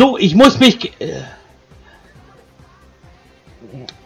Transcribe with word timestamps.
So, 0.00 0.16
ich 0.16 0.34
muss 0.34 0.58
mich. 0.58 0.98
Äh, 0.98 1.20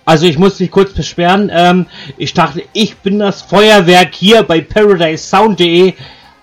also 0.04 0.26
ich 0.26 0.36
muss 0.38 0.58
mich 0.58 0.72
kurz 0.72 0.92
beschweren. 0.92 1.52
Ähm, 1.54 1.86
ich 2.16 2.34
dachte, 2.34 2.64
ich 2.72 2.96
bin 2.96 3.20
das 3.20 3.42
Feuerwerk 3.42 4.12
hier 4.12 4.42
bei 4.42 4.60
ParadiseSound.de, 4.60 5.94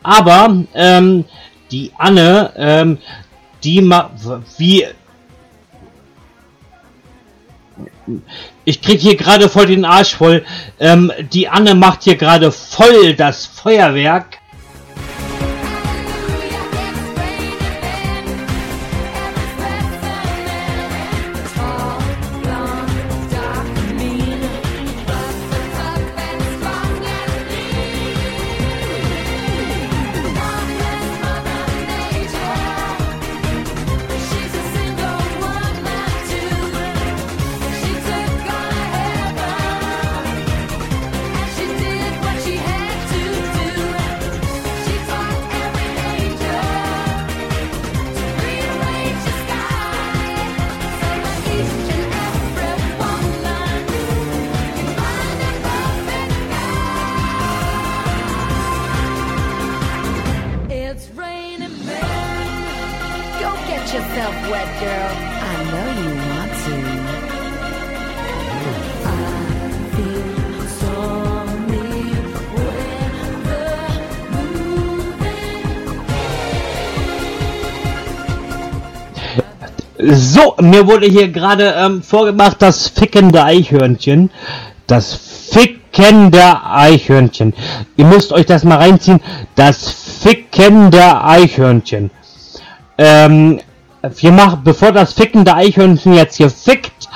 aber 0.03 0.63
ähm, 0.73 1.25
die 1.69 1.91
Anne, 1.97 2.53
ähm, 2.55 2.97
die 3.61 3.81
ma 3.81 4.09
wie 4.57 4.85
ich 8.63 8.81
krieg 8.81 9.01
hier 9.01 9.17
gerade 9.17 9.49
voll 9.49 9.65
den 9.65 9.83
Arsch 9.83 10.15
voll. 10.15 10.45
Ähm, 10.79 11.11
die 11.33 11.49
Anne 11.49 11.75
macht 11.75 12.03
hier 12.03 12.15
gerade 12.15 12.53
voll 12.53 13.15
das 13.15 13.47
Feuerwerk. 13.47 14.37
Mir 80.59 80.87
wurde 80.87 81.07
hier 81.07 81.29
gerade 81.29 81.73
ähm, 81.77 82.03
vorgemacht, 82.03 82.61
das 82.61 82.87
fickende 82.87 83.43
Eichhörnchen. 83.43 84.31
Das 84.87 85.13
fickende 85.51 86.63
Eichhörnchen. 86.65 87.53
Ihr 87.97 88.05
müsst 88.05 88.31
euch 88.33 88.45
das 88.45 88.63
mal 88.63 88.77
reinziehen. 88.77 89.21
Das 89.55 89.89
fickende 89.89 91.23
Eichhörnchen. 91.23 92.11
Ähm, 92.97 93.61
wir 94.01 94.31
machen, 94.31 94.61
bevor 94.63 94.91
das 94.91 95.13
fickende 95.13 95.55
Eichhörnchen 95.55 96.13
jetzt 96.13 96.37
hier 96.37 96.49
fickt, 96.49 97.07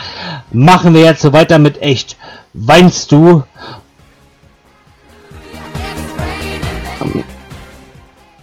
machen 0.51 0.93
wir 0.93 1.01
jetzt 1.01 1.21
so 1.21 1.33
weiter 1.33 1.59
mit 1.59 1.81
echt. 1.81 2.15
Weinst 2.53 3.11
du? 3.11 3.43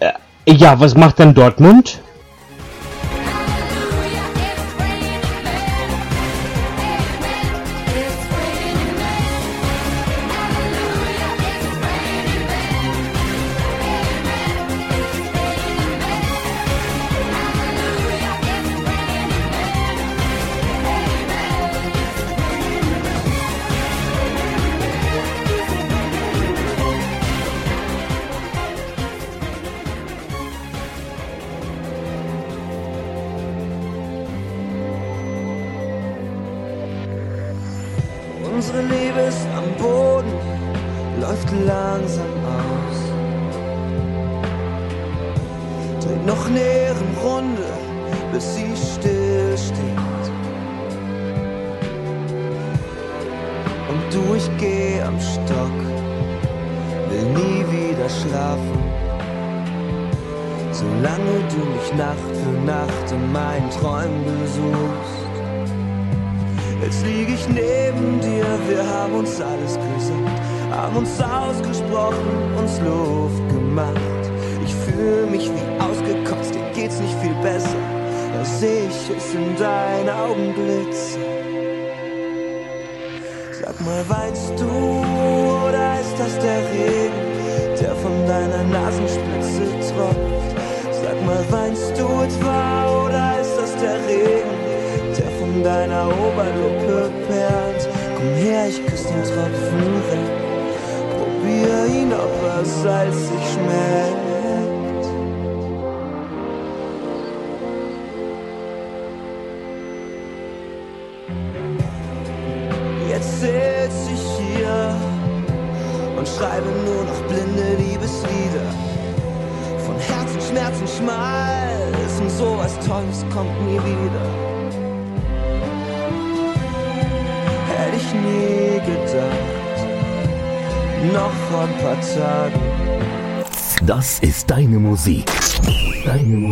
Äh, 0.01 0.13
ja, 0.47 0.79
was 0.81 0.95
macht 0.95 1.19
denn 1.21 1.35
Dortmund? 1.35 2.01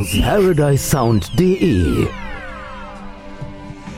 ParadiseSound.de 0.04 2.06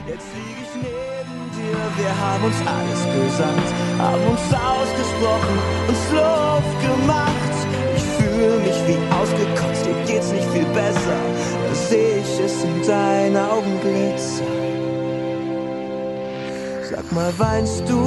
Jetzt 0.09 0.27
lieg 0.35 0.57
ich 0.59 0.75
neben 0.75 1.51
dir, 1.55 1.79
wir 1.97 2.13
haben 2.21 2.43
uns 2.45 2.57
alles 2.67 3.01
gesagt, 3.15 3.69
haben 3.99 4.25
uns 4.31 4.53
ausgesprochen, 4.53 5.59
uns 5.89 6.11
Luft 6.11 6.81
gemacht. 6.83 7.55
Ich 7.97 8.03
fühle 8.03 8.59
mich 8.59 8.79
wie 8.89 8.99
ausgekotzt, 9.15 9.87
dir 9.87 9.95
geht's 10.07 10.33
nicht 10.33 10.49
viel 10.51 10.67
besser, 10.75 11.21
da 11.69 11.75
seh 11.75 12.19
ich 12.21 12.41
es 12.45 12.65
in 12.65 12.83
deinen 12.87 13.37
Augen 13.37 13.81
glitzern. 13.81 14.47
Sag 16.91 17.13
mal, 17.13 17.33
weinst 17.39 17.89
du 17.89 18.01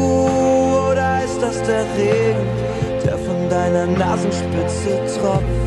oder 0.92 1.24
ist 1.24 1.42
das 1.42 1.64
der 1.64 1.86
Regen, 1.98 2.46
der 3.06 3.18
von 3.20 3.50
deiner 3.50 3.86
Nasenspitze 3.88 5.06
tropft? 5.18 5.65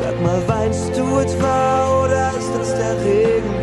Sag 0.00 0.22
mal, 0.22 0.42
weinst 0.46 0.96
du 0.96 1.18
etwa 1.18 2.04
oder 2.04 2.30
ist 2.38 2.50
das 2.58 2.74
der 2.74 3.04
Regen, 3.04 3.54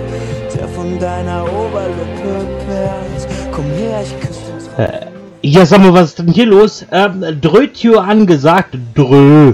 der 0.55 0.67
von 0.67 0.99
deiner 0.99 1.43
Oberlippe 1.43 2.45
perlt? 2.67 3.27
Komm 3.51 3.65
her, 3.65 4.03
ich 4.03 4.19
küsse 4.19 4.53
uns. 4.53 4.67
Äh, 4.77 5.07
ja, 5.41 5.65
sag 5.65 5.79
mal, 5.79 5.93
was 5.93 6.09
ist 6.09 6.19
denn 6.19 6.27
hier 6.27 6.45
los? 6.45 6.85
Ähm, 6.91 7.23
Drötür 7.41 8.03
angesagt. 8.03 8.77
Drö. 8.93 9.53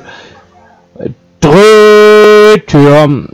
Drötür. 1.39 3.27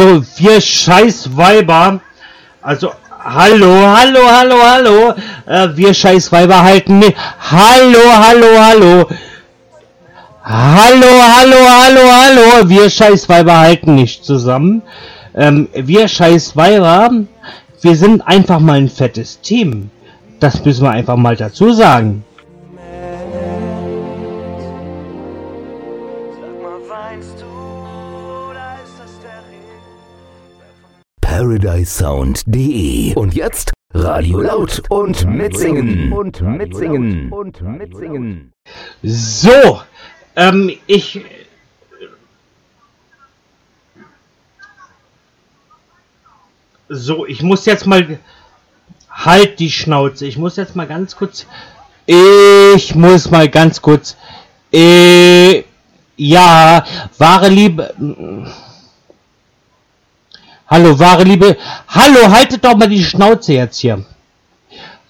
Augen. 0.00 0.16
Also, 0.16 0.24
wir 0.36 0.60
scheiß 0.60 1.36
Weiber. 1.36 2.00
Also, 2.62 2.92
hallo, 3.22 3.86
hallo, 3.86 4.20
hallo, 4.26 4.56
hallo. 4.62 5.14
Äh, 5.46 5.76
wir 5.76 5.94
scheiß 5.94 6.32
Weiber 6.32 6.62
halten 6.62 6.98
nicht. 6.98 7.16
Hallo, 7.50 7.98
hallo, 8.12 8.46
hallo. 8.58 9.06
Hallo, 10.42 11.06
hallo, 11.36 11.56
hallo, 11.68 12.00
hallo. 12.10 12.68
Wir 12.68 12.90
scheiß 12.90 13.28
Weiber 13.28 13.58
halten 13.58 13.94
nicht 13.94 14.24
zusammen. 14.24 14.82
Ähm, 15.34 15.68
wir 15.74 16.08
scheiß 16.08 16.56
Weiber, 16.56 17.10
wir 17.82 17.96
sind 17.96 18.22
einfach 18.26 18.58
mal 18.58 18.78
ein 18.78 18.88
fettes 18.88 19.40
Team. 19.40 19.90
Das 20.40 20.64
müssen 20.64 20.84
wir 20.84 20.90
einfach 20.90 21.16
mal 21.16 21.36
dazu 21.36 21.72
sagen. 21.72 22.24
ParadiseSound.de 31.40 33.14
Und 33.14 33.34
jetzt 33.34 33.72
Radio 33.94 34.42
laut 34.42 34.82
und 34.90 35.24
mitsingen. 35.24 36.12
Und 36.12 36.42
mitsingen. 36.42 37.32
Und 37.32 37.62
mitsingen. 37.62 38.52
So, 39.02 39.80
ähm, 40.36 40.70
ich. 40.86 41.24
So, 46.90 47.24
ich 47.24 47.42
muss 47.42 47.64
jetzt 47.64 47.86
mal. 47.86 48.18
Halt 49.08 49.60
die 49.60 49.70
Schnauze. 49.70 50.26
Ich 50.26 50.36
muss 50.36 50.56
jetzt 50.56 50.76
mal 50.76 50.86
ganz 50.86 51.16
kurz. 51.16 51.46
Ich 52.04 52.94
muss 52.94 53.30
mal 53.30 53.48
ganz 53.48 53.80
kurz. 53.80 54.14
Äh, 54.74 55.64
ja, 56.18 56.84
wahre 57.16 57.48
Liebe. 57.48 57.94
Hallo, 60.72 61.00
wahre 61.00 61.24
Liebe. 61.24 61.56
Hallo, 61.88 62.30
haltet 62.30 62.64
doch 62.64 62.76
mal 62.76 62.88
die 62.88 63.02
Schnauze 63.02 63.54
jetzt 63.54 63.78
hier. 63.80 64.04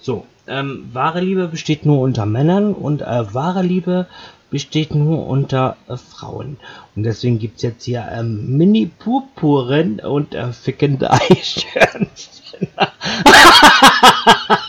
So, 0.00 0.24
ähm, 0.46 0.88
wahre 0.94 1.20
Liebe 1.20 1.48
besteht 1.48 1.84
nur 1.84 2.00
unter 2.00 2.24
Männern 2.24 2.72
und 2.72 3.02
äh, 3.02 3.34
wahre 3.34 3.60
Liebe 3.60 4.06
besteht 4.48 4.94
nur 4.94 5.26
unter 5.26 5.76
äh, 5.86 5.98
Frauen. 5.98 6.56
Und 6.96 7.02
deswegen 7.02 7.38
gibt's 7.38 7.60
jetzt 7.60 7.84
hier 7.84 8.08
ähm, 8.10 8.56
Mini-Purpuren 8.56 10.00
und 10.00 10.34
äh, 10.34 10.50
fickende 10.54 11.10
Eichhörnchen. 11.10 12.08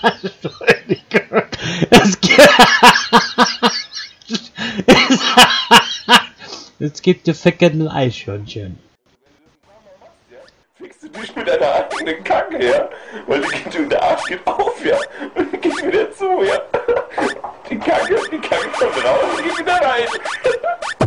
Entschuldigung. 0.04 1.44
Es 1.90 2.20
gibt, 2.20 2.50
es 6.80 7.02
gibt 7.02 7.28
die 7.28 7.34
fickenden 7.34 7.88
Eichhörnchen. 7.88 8.91
Dich 11.14 11.36
mit 11.36 11.48
deiner 11.48 11.74
eigenen 11.74 12.24
Kacke, 12.24 12.66
ja? 12.66 12.90
Weil 13.28 13.42
die 13.42 13.70
geht, 13.70 13.92
der 13.92 14.02
Arsch 14.02 14.24
geht 14.26 14.48
auf, 14.48 14.86
ja? 14.86 14.98
Und 15.36 15.52
die 15.52 15.58
geht 15.58 15.86
wieder 15.86 16.12
zu, 16.14 16.42
ja? 16.44 16.62
Die 17.70 17.78
Kacke, 17.78 18.16
die 18.32 18.40
Kacke 18.40 18.70
kommt 18.70 19.06
raus 19.06 19.24
und 19.38 19.44
geht 19.44 19.60
wieder 19.60 19.74
rein. 19.74 21.01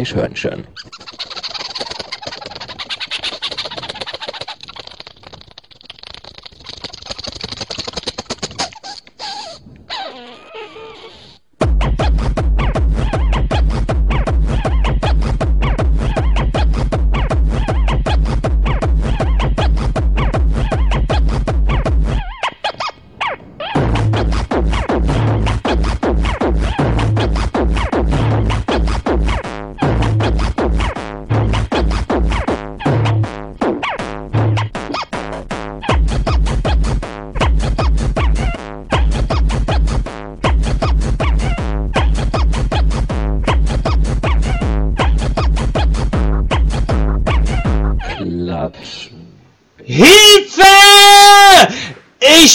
Eichhörnchen. 0.00 0.66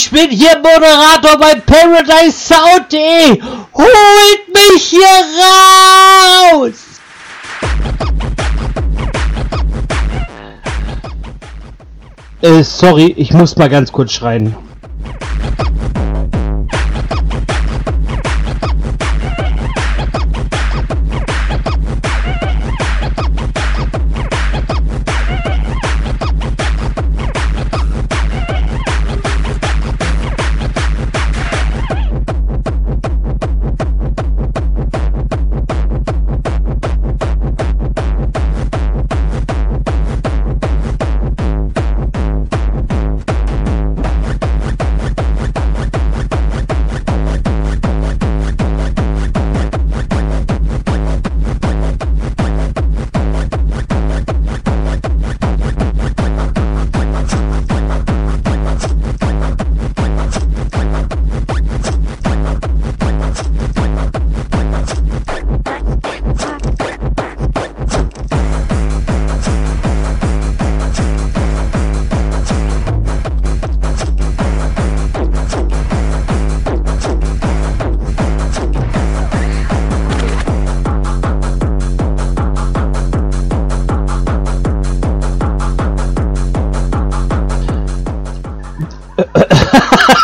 Ich 0.06 0.12
bin 0.12 0.30
hier 0.30 0.56
Moderator 0.58 1.36
bei 1.36 1.56
Paradise 1.56 2.30
Sound.de. 2.30 3.42
Holt 3.74 4.54
mich 4.54 4.84
hier 4.84 5.02
raus! 6.54 6.74
Äh, 12.40 12.62
sorry, 12.62 13.14
ich 13.16 13.32
muss 13.32 13.56
mal 13.56 13.68
ganz 13.68 13.90
kurz 13.90 14.12
schreien. 14.12 14.54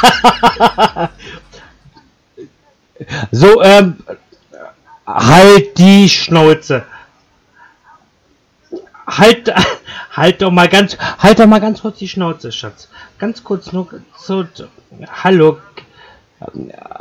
so, 3.30 3.62
ähm, 3.62 3.96
halt 5.06 5.78
die 5.78 6.08
Schnauze. 6.08 6.84
Halt, 9.06 9.52
halt 10.12 10.42
doch 10.42 10.50
mal 10.50 10.68
ganz, 10.68 10.96
halt 11.18 11.38
doch 11.38 11.46
mal 11.46 11.60
ganz 11.60 11.82
kurz 11.82 11.98
die 11.98 12.08
Schnauze, 12.08 12.52
Schatz. 12.52 12.88
Ganz 13.18 13.44
kurz 13.44 13.72
nur 13.72 13.88
so, 14.16 14.44
hallo, 15.22 15.58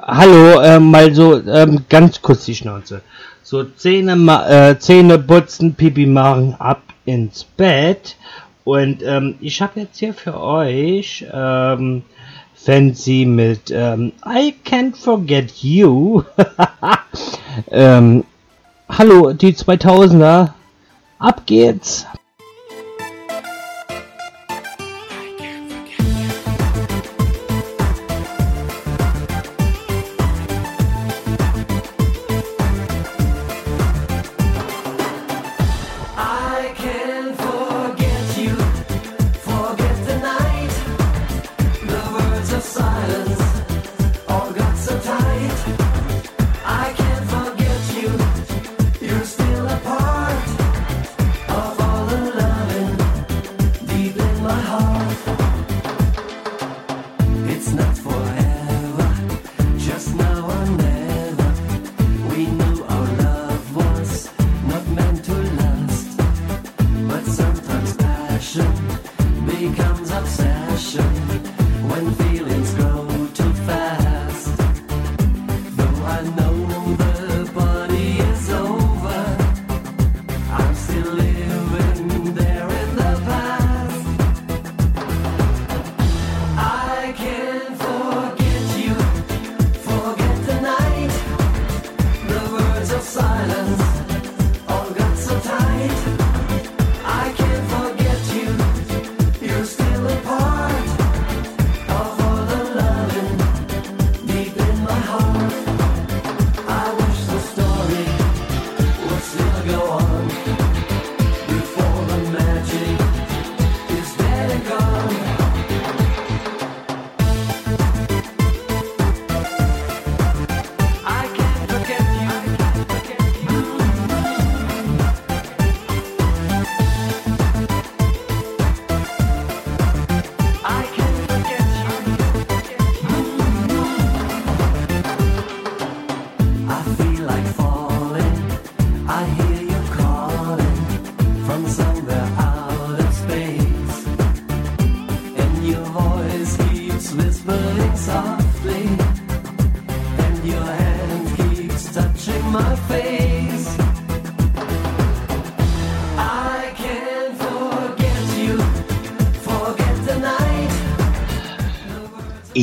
hallo, 0.08 0.60
äh, 0.60 0.79
mal 0.79 1.13
so, 1.13 1.38
ähm, 1.48 1.86
ganz 1.89 2.22
kurz 2.22 2.46
die 2.46 2.55
Schnauze. 2.55 3.01
So, 3.43 3.63
Zähne, 3.63 4.13
äh, 4.48 4.77
Zähne 4.79 5.20
putzen, 5.20 5.74
Pipi 5.74 6.05
machen, 6.05 6.55
ab 6.60 6.81
ins 7.05 7.43
Bett. 7.43 8.15
Und 8.63 9.01
ähm, 9.03 9.36
ich 9.41 9.62
habe 9.62 9.81
jetzt 9.81 9.98
hier 9.98 10.13
für 10.13 10.39
euch 10.39 11.25
ähm, 11.34 12.03
Fancy 12.63 13.25
mit 13.25 13.72
ähm, 13.72 14.13
I 14.24 14.53
Can't 14.63 14.96
Forget 14.96 15.51
You. 15.63 16.22
ähm, 17.72 18.24
hallo, 18.88 19.34
die 19.34 19.53
2000er. 19.53 20.50
Ab 21.18 21.48
geht's. 21.48 22.06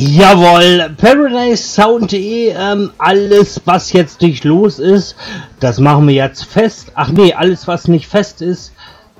Jawohl, 0.01 0.91
ParadiseSound.de, 0.95 2.53
ähm, 2.57 2.91
alles 2.99 3.61
was 3.65 3.91
jetzt 3.91 4.21
nicht 4.21 4.45
los 4.45 4.79
ist, 4.79 5.17
das 5.59 5.81
machen 5.81 6.07
wir 6.07 6.13
jetzt 6.13 6.45
fest. 6.45 6.93
Ach 6.95 7.09
nee, 7.09 7.33
alles 7.33 7.67
was 7.67 7.89
nicht 7.89 8.07
fest 8.07 8.41
ist, 8.41 8.71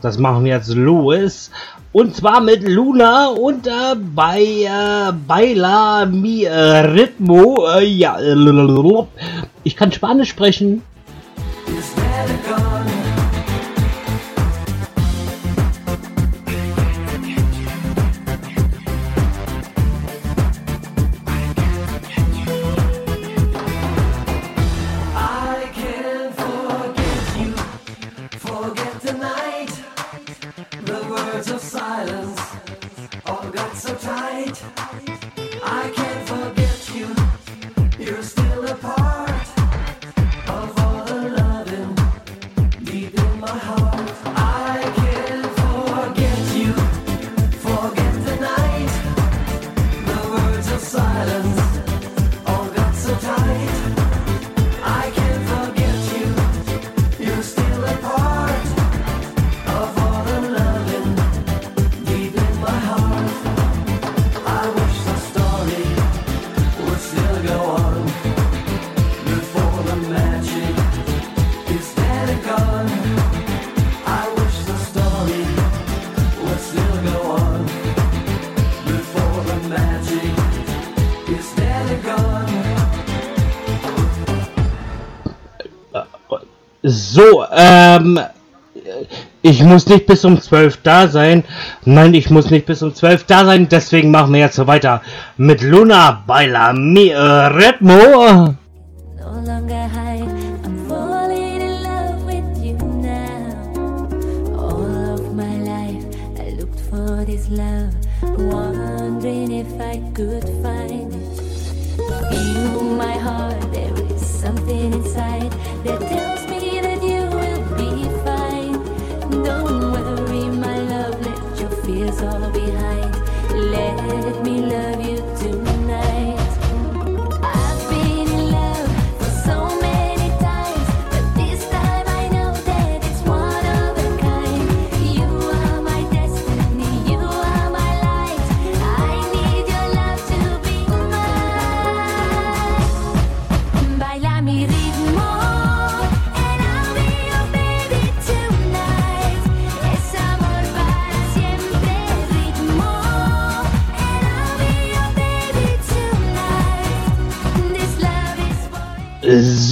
das 0.02 0.18
machen 0.18 0.46
wir 0.46 0.54
jetzt 0.54 0.74
los. 0.74 1.52
Und 1.92 2.16
zwar 2.16 2.40
mit 2.40 2.66
Luna 2.66 3.28
und 3.28 3.68
äh, 3.68 3.72
bei 4.16 4.40
äh, 4.40 5.12
Baila 5.28 6.06
Mi 6.06 6.44
äh, 6.44 6.54
Ritmo. 6.54 7.68
Äh, 7.76 7.84
ja, 7.84 8.18
äh, 8.18 9.06
ich 9.66 9.76
kann 9.76 9.92
Spanisch 9.92 10.30
sprechen. 10.30 10.82
Here's 38.10 38.39
So, 87.20 87.44
ähm, 87.52 88.18
ich 89.42 89.62
muss 89.62 89.88
nicht 89.88 90.06
bis 90.06 90.24
um 90.24 90.40
12 90.40 90.78
da 90.84 91.10
sein. 91.10 91.44
Nein, 91.84 92.14
ich 92.14 92.30
muss 92.30 92.50
nicht 92.50 92.66
bis 92.66 92.82
um 92.82 92.96
12 92.96 93.26
da 93.26 93.44
sein. 93.44 93.68
Deswegen 93.68 94.10
machen 94.10 94.32
wir 94.32 94.40
jetzt 94.40 94.56
so 94.56 94.68
weiter 94.68 95.02
mit 95.36 95.62
Luna 95.62 96.24
Baila 96.26 96.72
Mi 96.72 97.10
äh, 97.10 97.18
Redmo. 97.18 98.56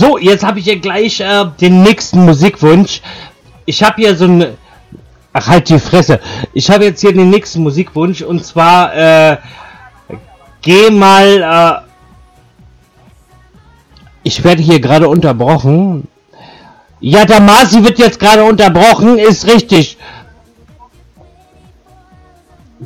Habe 0.02 0.60
ich 0.60 0.66
hier 0.66 0.80
gleich 0.80 1.20
äh, 1.20 1.46
den 1.60 1.84
nächsten 1.84 2.26
Musikwunsch. 2.26 3.02
Ich 3.66 3.84
habe 3.84 4.02
hier 4.02 4.16
so 4.16 4.26
ein... 4.26 4.58
Ach, 5.34 5.48
halt 5.48 5.70
die 5.70 5.80
Fresse. 5.80 6.20
Ich 6.54 6.70
habe 6.70 6.86
jetzt 6.86 7.02
hier 7.02 7.14
den 7.14 7.30
nächsten 7.30 7.64
Musikwunsch 7.64 8.22
und 8.22 8.46
zwar... 8.46 8.96
Äh, 8.96 9.38
geh 10.62 10.90
mal... 10.90 11.82
Äh, 11.84 11.88
ich 14.24 14.44
werde 14.44 14.62
hier 14.62 14.82
gerade 14.82 15.08
unterbrochen. 15.08 16.08
Ja, 17.00 17.26
der 17.26 17.40
Masi 17.40 17.84
wird 17.84 18.00
jetzt 18.00 18.20
gerade 18.20 18.44
unterbrochen, 18.44 19.20
ist 19.20 19.48
richtig. 19.48 19.98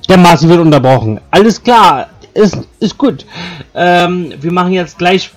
Der 0.07 0.17
Masi 0.17 0.47
wird 0.47 0.59
unterbrochen. 0.59 1.19
Alles 1.31 1.63
klar, 1.63 2.09
ist, 2.33 2.57
ist 2.79 2.97
gut. 2.97 3.25
Ähm, 3.73 4.33
wir 4.39 4.51
machen 4.51 4.73
jetzt 4.73 4.97
gleich. 4.97 5.31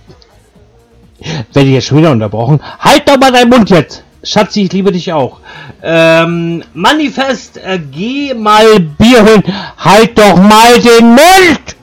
Werde 1.53 1.69
ich 1.69 1.75
jetzt 1.75 1.87
schon 1.87 1.99
wieder 1.99 2.11
unterbrochen? 2.11 2.61
Halt 2.79 3.09
doch 3.09 3.19
mal 3.19 3.33
deinen 3.33 3.51
Mund 3.51 3.71
jetzt! 3.71 4.03
Schatzi, 4.23 4.63
ich 4.63 4.73
liebe 4.73 4.91
dich 4.91 5.13
auch. 5.13 5.41
Ähm, 5.83 6.65
Manifest, 6.73 7.59
äh, 7.59 7.79
geh 7.79 8.33
mal 8.33 8.81
Bier 8.81 9.23
holen. 9.23 9.43
Halt 9.77 10.19
doch 10.19 10.37
mal 10.37 10.81
den 10.81 11.11
Mund! 11.11 11.77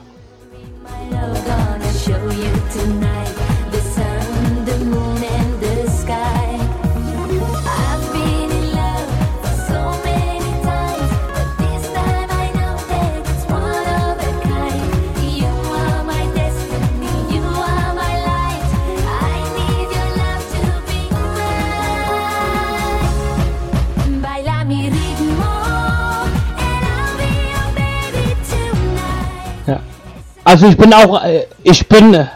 Also 30.44 30.66
ich 30.66 30.76
bin 30.76 30.92
auch, 30.92 31.22
äh, 31.22 31.46
ich 31.62 31.88
bin, 31.88 32.14
äh, 32.14 32.26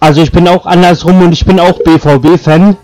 also 0.00 0.20
ich 0.22 0.30
bin 0.30 0.46
auch 0.46 0.66
andersrum 0.66 1.22
und 1.22 1.32
ich 1.32 1.44
bin 1.44 1.58
auch 1.58 1.78
BVB-Fan. 1.82 2.76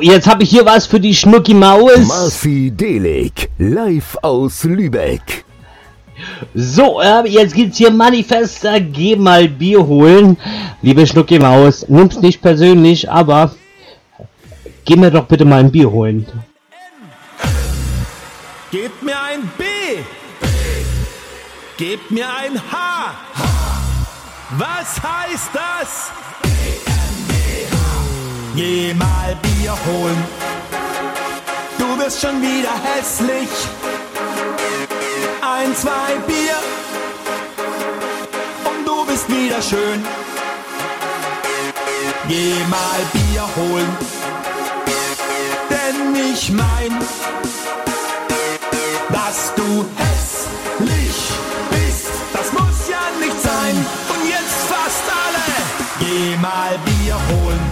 So, 0.00 0.06
jetzt 0.06 0.26
habe 0.26 0.44
ich 0.44 0.50
hier 0.50 0.64
was 0.64 0.86
für 0.86 0.98
die 0.98 1.14
Schnucki 1.14 1.52
Maus. 1.52 2.06
Marci 2.08 2.70
Delig, 2.70 3.50
live 3.58 4.16
aus 4.22 4.64
Lübeck. 4.64 5.44
So, 6.54 7.02
äh, 7.02 7.28
jetzt 7.28 7.54
gibt's 7.54 7.76
hier 7.76 7.90
Manifest, 7.90 8.64
äh, 8.64 8.80
geh 8.80 9.14
mal 9.14 9.46
Bier 9.46 9.86
holen. 9.86 10.38
Liebe 10.80 11.06
Schnucki 11.06 11.38
Maus, 11.38 11.86
nimm's 11.88 12.18
nicht 12.22 12.40
persönlich, 12.40 13.10
aber 13.10 13.54
geh 14.86 14.96
mir 14.96 15.10
doch 15.10 15.26
bitte 15.26 15.44
mal 15.44 15.60
ein 15.60 15.70
Bier 15.70 15.90
holen. 15.90 16.26
Gebt 18.70 19.02
mir 19.02 19.20
ein 19.20 19.50
B. 19.58 19.64
Gebt 21.76 22.10
mir 22.10 22.26
ein 22.26 22.58
H. 22.72 23.14
Was 24.56 24.98
heißt 25.02 25.50
das? 25.52 26.89
Geh 28.56 28.92
mal 28.94 29.36
Bier 29.42 29.76
holen. 29.86 30.24
Du 31.78 31.98
wirst 31.98 32.20
schon 32.20 32.42
wieder 32.42 32.72
hässlich. 32.82 33.48
Ein, 35.40 35.74
zwei 35.76 36.16
Bier. 36.26 36.56
Und 38.64 38.86
du 38.86 39.06
bist 39.06 39.28
wieder 39.28 39.62
schön. 39.62 40.04
Geh 42.28 42.54
mal 42.68 43.00
Bier 43.12 43.48
holen. 43.56 43.96
Denn 45.70 46.14
ich 46.32 46.50
mein, 46.50 46.98
dass 49.10 49.54
du 49.54 49.86
hässlich 49.96 51.16
bist. 51.70 52.10
Das 52.32 52.52
muss 52.52 52.88
ja 52.88 53.02
nicht 53.20 53.40
sein. 53.40 53.76
Und 54.08 54.28
jetzt 54.28 54.60
fast 54.68 55.04
alle. 55.24 55.46
Geh 56.00 56.36
mal 56.38 56.76
Bier 56.84 57.14
holen. 57.14 57.69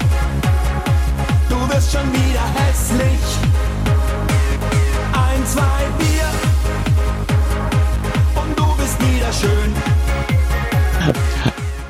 Schon 1.91 2.13
wieder 2.13 2.45
hässlich. 2.55 3.25
Ein, 5.11 5.47
zwei 5.47 5.87
Bier. 5.97 6.29
Und 8.35 8.59
du 8.59 8.77
bist 8.77 9.01
wieder 9.01 9.33
schön. 9.33 9.73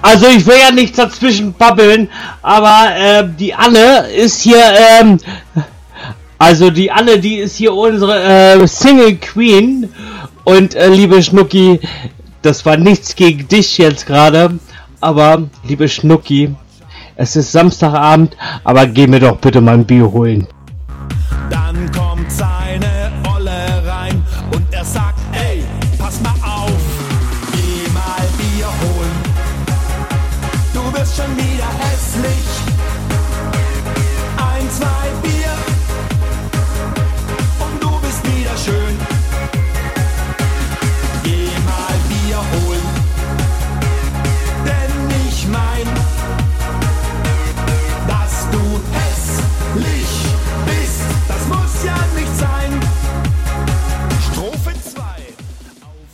Also 0.01 0.29
ich 0.29 0.47
will 0.47 0.55
ja 0.57 0.71
nichts 0.71 0.99
dazwischen 0.99 1.53
babbeln, 1.53 2.09
aber 2.43 2.95
äh, 2.97 3.29
die 3.29 3.53
Anne 3.53 4.07
ist 4.09 4.41
hier, 4.41 4.63
ähm, 5.01 5.19
also 6.39 6.71
die 6.71 6.93
Anne, 6.93 7.19
die 7.19 7.39
ist 7.39 7.57
hier 7.57 7.75
unsere 7.75 8.23
äh, 8.23 8.67
Single 8.69 9.17
Queen 9.17 9.93
und 10.45 10.77
äh, 10.77 10.89
liebe 10.91 11.21
Schnucki, 11.21 11.81
das 12.43 12.65
war 12.65 12.77
nichts 12.77 13.17
gegen 13.17 13.49
dich 13.49 13.77
jetzt 13.79 14.07
gerade, 14.07 14.61
aber 15.01 15.49
liebe 15.65 15.89
Schnucki, 15.89 16.55
es 17.19 17.35
ist 17.35 17.51
Samstagabend, 17.51 18.37
aber 18.63 18.87
geh 18.87 19.09
mir 19.09 19.19
doch 19.19 19.39
bitte 19.39 19.61
mal 19.61 19.75
ein 19.75 19.85
Bier 19.85 20.11
holen. 20.11 20.47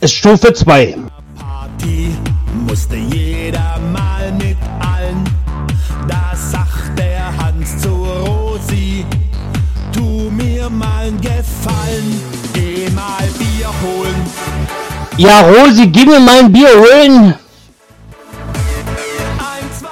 2. 0.05 0.07
Stufe 0.07 0.53
2. 0.53 0.97
Party 1.35 2.15
musste 2.67 2.95
jeder 2.95 3.79
mal 3.91 4.31
mit 4.33 4.57
allen. 4.79 5.23
Da 6.07 6.35
sagt 6.35 6.97
der 6.97 7.35
Hans 7.37 7.81
zu 7.81 7.89
Rosi, 7.89 9.05
tu 9.91 10.29
mir 10.29 10.69
mal 10.69 11.07
einen 11.07 11.19
Gefallen, 11.21 12.21
geh 12.53 12.87
mal 12.91 13.27
Bier 13.39 13.69
holen. 13.81 14.15
Ja, 15.17 15.41
Rosi, 15.41 15.87
gib 15.87 16.07
mir 16.07 16.19
mal 16.19 16.39
ein 16.39 16.51
Bier 16.51 16.69
holen. 16.69 17.33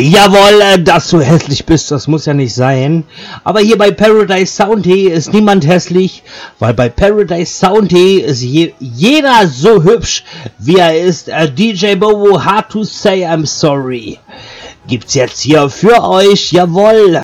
Jawohl, 0.01 0.61
äh, 0.61 0.81
dass 0.81 1.09
du 1.09 1.19
hässlich 1.19 1.65
bist, 1.65 1.91
das 1.91 2.07
muss 2.07 2.25
ja 2.25 2.33
nicht 2.33 2.53
sein. 2.53 3.03
Aber 3.43 3.59
hier 3.59 3.77
bei 3.77 3.91
Paradise 3.91 4.53
Soundy 4.53 5.09
ist 5.09 5.33
niemand 5.33 5.67
hässlich, 5.67 6.23
weil 6.57 6.73
bei 6.73 6.87
Paradise 6.87 7.53
Soundy 7.53 8.21
ist 8.21 8.41
je, 8.41 8.71
jeder 8.79 9.45
so 9.47 9.83
hübsch, 9.83 10.23
wie 10.57 10.77
er 10.77 10.97
ist. 10.97 11.27
Uh, 11.27 11.47
DJ 11.47 11.95
Bobo, 11.95 12.41
hard 12.41 12.69
to 12.69 12.85
say 12.85 13.25
I'm 13.25 13.45
sorry. 13.45 14.19
Gibt's 14.87 15.15
jetzt 15.15 15.41
hier 15.41 15.69
für 15.69 16.01
euch, 16.01 16.53
jawohl. 16.53 17.21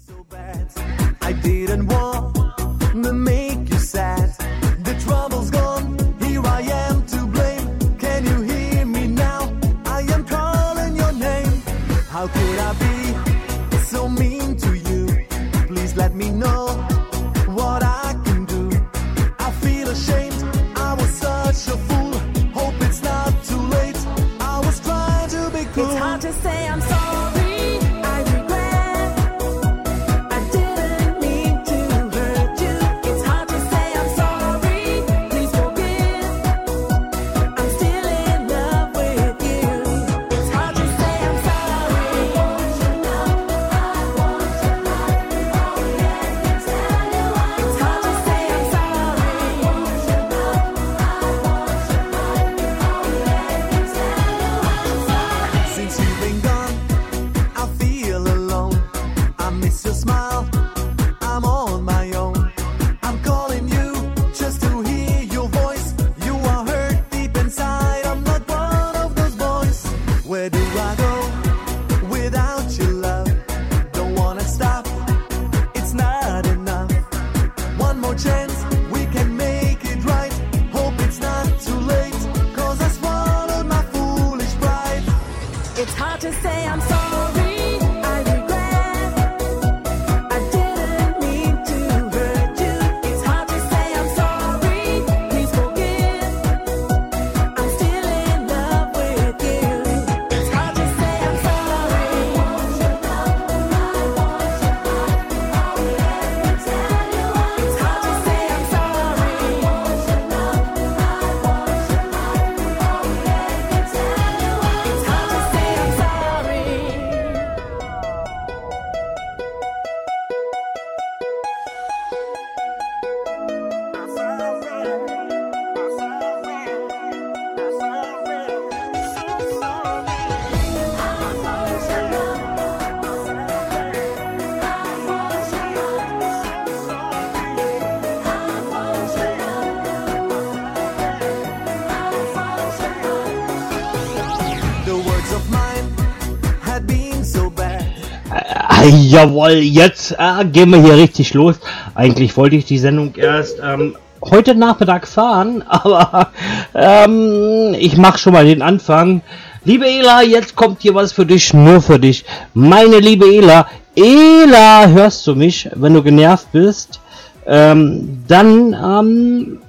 Jawohl, 149.15 149.51
jetzt 149.51 150.12
äh, 150.12 150.43
gehen 150.45 150.71
wir 150.71 150.82
hier 150.82 150.97
richtig 150.97 151.34
los. 151.34 151.56
Eigentlich 151.93 152.36
wollte 152.36 152.58
ich 152.58 152.65
die 152.65 152.78
Sendung 152.78 153.15
erst 153.15 153.58
ähm, 153.63 153.95
heute 154.21 154.56
Nachmittag 154.56 155.08
fahren, 155.08 155.63
aber 155.67 156.32
ähm, 156.73 157.73
ich 157.80 157.97
mache 157.97 158.17
schon 158.17 158.34
mal 158.34 158.45
den 158.45 158.62
Anfang. 158.62 159.21
Liebe 159.63 159.88
Ela, 159.88 160.21
jetzt 160.21 160.56
kommt 160.56 160.82
hier 160.82 160.93
was 160.93 161.13
für 161.13 161.25
dich, 161.25 161.54
nur 161.54 161.82
für 161.82 161.97
dich. 161.97 162.25
Meine 162.54 162.99
liebe 162.99 163.25
Ela, 163.25 163.67
Ela, 163.95 164.88
hörst 164.89 165.25
du 165.28 165.36
mich, 165.36 165.69
wenn 165.75 165.93
du 165.93 166.04
genervt 166.04 166.51
bist? 166.51 166.99
Ähm, 167.47 168.23
dann, 168.28 168.73
ähm, 168.73 169.60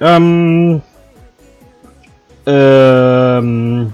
ähm, 0.00 0.82
ähm, 2.46 3.92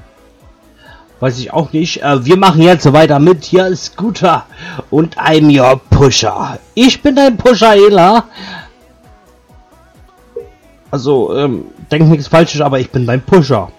weiß 1.20 1.38
ich 1.38 1.52
auch 1.52 1.72
nicht. 1.72 2.02
Äh, 2.02 2.24
wir 2.24 2.36
machen 2.36 2.62
jetzt 2.62 2.92
weiter 2.92 3.18
mit 3.18 3.44
hier 3.44 3.74
Scooter 3.76 4.46
und 4.90 5.18
I'm 5.18 5.48
your 5.58 5.80
Pusher. 5.90 6.58
Ich 6.74 7.02
bin 7.02 7.16
dein 7.16 7.36
Pusher, 7.36 7.74
Ela. 7.74 8.24
Also, 10.90 11.36
ähm, 11.36 11.66
denk 11.90 12.08
nichts 12.08 12.28
Falsches, 12.28 12.60
aber 12.60 12.80
ich 12.80 12.90
bin 12.90 13.06
dein 13.06 13.20
Pusher. 13.20 13.70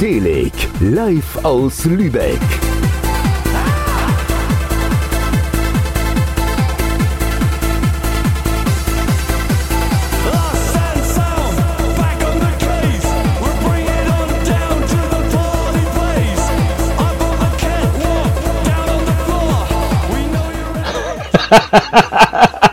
Delig, 0.00 0.52
live 0.80 1.42
aus 1.42 1.86
Lübeck. 1.86 2.38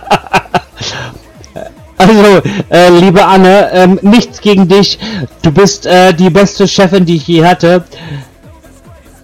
Also, 1.95 2.41
äh, 2.69 2.89
liebe 2.99 3.23
Anne, 3.23 3.69
ähm, 3.71 3.99
nichts 4.01 4.41
gegen 4.41 4.67
dich. 4.67 4.99
Du 5.43 5.51
bist 5.51 5.85
äh, 5.85 6.13
die 6.13 6.29
beste 6.29 6.67
Chefin, 6.67 7.05
die 7.05 7.17
ich 7.17 7.27
je 7.27 7.45
hatte. 7.45 7.83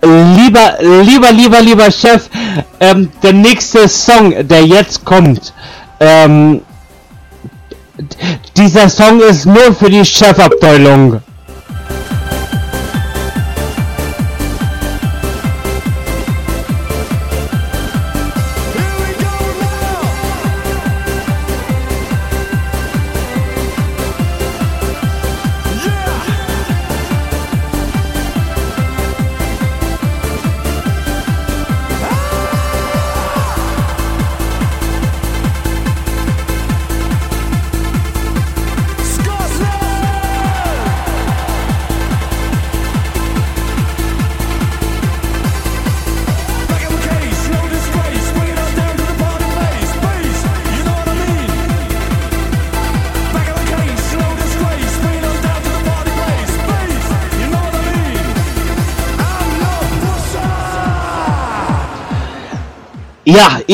Lieber, 0.02 0.78
lieber, 0.82 1.32
lieber, 1.32 1.62
lieber 1.62 1.92
Chef, 1.92 2.30
ähm, 2.80 3.10
der 3.24 3.34
nächste 3.34 3.88
Song, 3.88 4.48
der 4.48 4.66
jetzt 4.66 5.04
kommt, 5.04 5.54
ähm, 6.00 6.62
dieser 8.56 8.90
Song 8.90 9.20
ist 9.22 9.46
nur 9.46 9.74
für 9.74 9.90
die 9.90 10.06
Chefabteilung. 10.06 11.22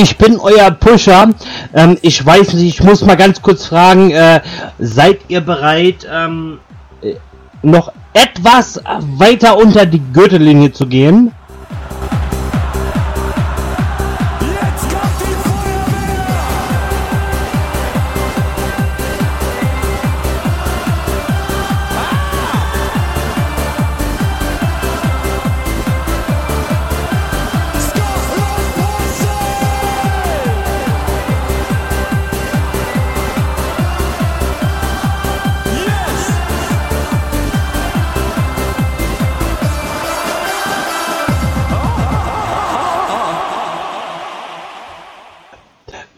Ich 0.06 0.18
bin 0.18 0.40
euer 0.40 0.70
Pusher. 0.70 1.30
Ähm, 1.74 1.98
ich 2.02 2.24
weiß 2.24 2.54
nicht, 2.54 2.80
ich 2.80 2.84
muss 2.84 3.04
mal 3.04 3.18
ganz 3.18 3.42
kurz 3.42 3.66
fragen, 3.66 4.12
äh, 4.12 4.40
seid 4.78 5.20
ihr 5.30 5.42
bereit, 5.42 6.08
ähm, 6.12 6.60
äh, 7.02 7.16
noch 7.64 7.92
etwas 8.14 8.80
weiter 9.18 9.58
unter 9.58 9.86
die 9.88 10.02
Gürtellinie 10.14 10.72
zu 10.72 10.86
gehen? 10.86 11.32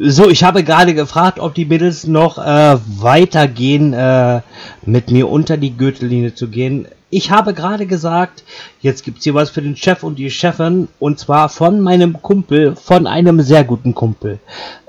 So, 0.09 0.29
ich 0.29 0.45
habe 0.45 0.63
gerade 0.63 0.93
gefragt, 0.93 1.37
ob 1.37 1.53
die 1.53 1.65
Mädels 1.65 2.07
noch 2.07 2.37
äh, 2.37 2.77
weitergehen, 2.97 3.91
äh, 3.91 4.39
mit 4.85 5.11
mir 5.11 5.27
unter 5.27 5.57
die 5.57 5.75
Gürtellinie 5.75 6.33
zu 6.33 6.47
gehen. 6.47 6.87
Ich 7.09 7.29
habe 7.29 7.53
gerade 7.53 7.85
gesagt, 7.85 8.45
jetzt 8.79 9.03
gibt's 9.03 9.25
hier 9.25 9.33
was 9.33 9.49
für 9.49 9.61
den 9.61 9.75
Chef 9.75 10.03
und 10.03 10.17
die 10.17 10.31
Chefin, 10.31 10.87
und 10.99 11.19
zwar 11.19 11.49
von 11.49 11.81
meinem 11.81 12.21
Kumpel, 12.21 12.77
von 12.77 13.05
einem 13.05 13.41
sehr 13.41 13.65
guten 13.65 13.93
Kumpel, 13.93 14.39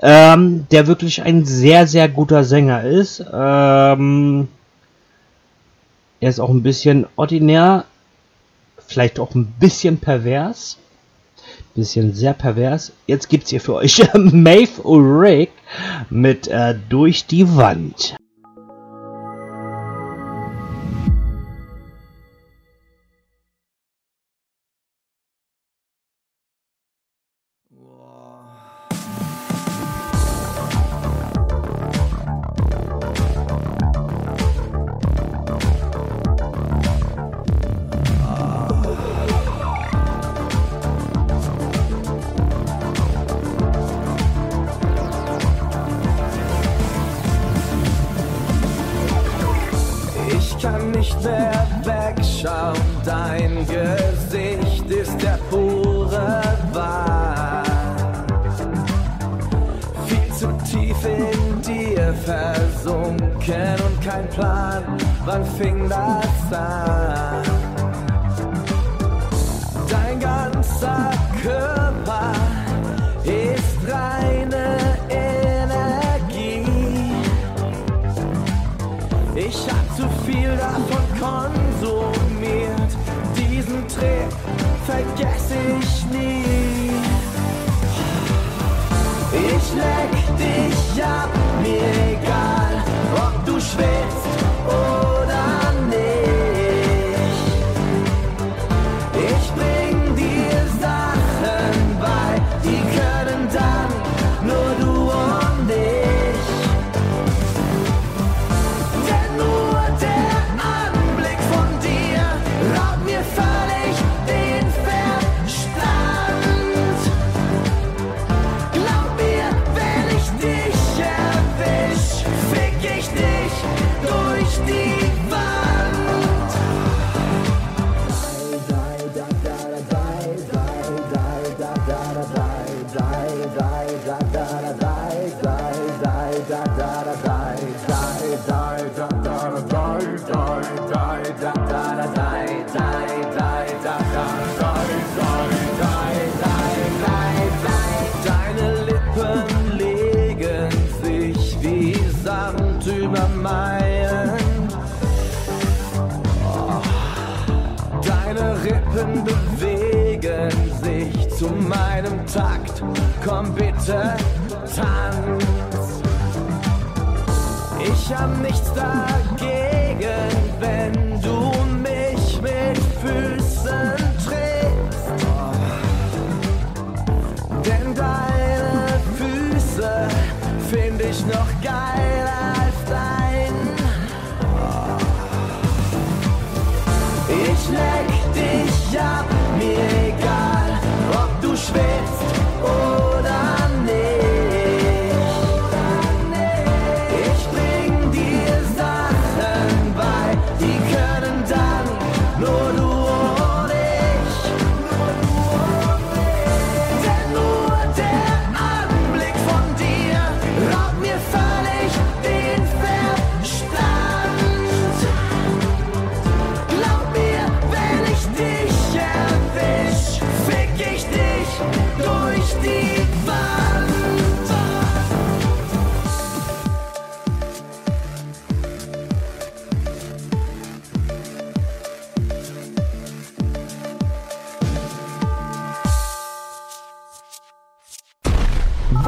ähm, 0.01 0.67
der 0.71 0.87
wirklich 0.87 1.21
ein 1.21 1.43
sehr, 1.43 1.85
sehr 1.85 2.07
guter 2.07 2.45
Sänger 2.45 2.85
ist. 2.85 3.19
Ähm, 3.19 4.47
er 6.21 6.29
ist 6.29 6.39
auch 6.39 6.49
ein 6.49 6.63
bisschen 6.63 7.07
ordinär, 7.17 7.83
vielleicht 8.87 9.19
auch 9.19 9.35
ein 9.35 9.47
bisschen 9.59 9.97
pervers 9.97 10.77
bisschen 11.79 12.13
sehr 12.13 12.33
pervers. 12.33 12.91
Jetzt 13.07 13.29
gibt's 13.29 13.49
hier 13.49 13.61
für 13.61 13.75
euch 13.75 14.01
Maeve 14.13 14.81
Ulrich 14.83 15.49
mit 16.09 16.47
äh, 16.47 16.75
Durch 16.89 17.25
die 17.25 17.55
Wand. 17.55 18.18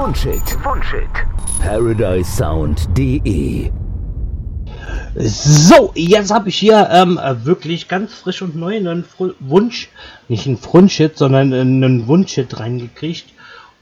Wunschit. 0.02 0.58
Wunschit. 0.66 1.14
ParadiseSound.de 1.62 3.70
so, 5.16 5.92
jetzt 5.94 6.34
habe 6.34 6.50
ich 6.50 6.58
hier 6.58 6.90
ähm, 6.92 7.20
wirklich 7.44 7.88
ganz 7.88 8.16
frisch 8.16 8.42
und 8.42 8.56
neu 8.56 8.78
einen 8.78 9.04
Fr 9.04 9.36
Wunsch, 9.40 9.90
nicht 10.28 10.48
einen 10.48 10.58
Frunschit, 10.58 11.20
sondern 11.20 11.54
einen 11.54 12.08
Wunschit 12.08 12.60
reingekriegt. 12.60 13.26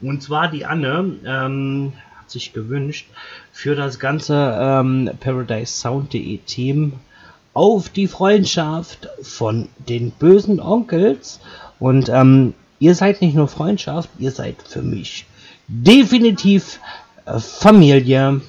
Und 0.02 0.22
zwar 0.22 0.50
die 0.50 0.66
Anne 0.66 1.16
ähm, 1.26 1.94
hat 2.20 2.30
sich 2.30 2.52
gewünscht 2.52 3.08
für 3.54 3.76
das 3.76 3.98
ganze 3.98 4.58
ähm, 4.60 5.10
ParadiseSound.de 5.22 6.40
Team 6.40 6.96
auf 7.54 7.88
die 7.88 8.08
Freundschaft 8.08 9.08
von 9.22 9.70
den 9.88 10.12
bösen 10.12 10.60
Onkels. 10.60 11.40
Und 11.80 12.10
ähm, 12.10 12.56
ihr 12.80 12.94
seid 12.94 13.22
nicht 13.22 13.36
nur 13.36 13.48
Freundschaft, 13.48 14.10
ihr 14.20 14.32
seid 14.32 14.58
für 14.68 14.82
mich 14.82 15.26
definitiv 15.70 16.80
äh, 17.26 17.40
Familie. 17.40 18.42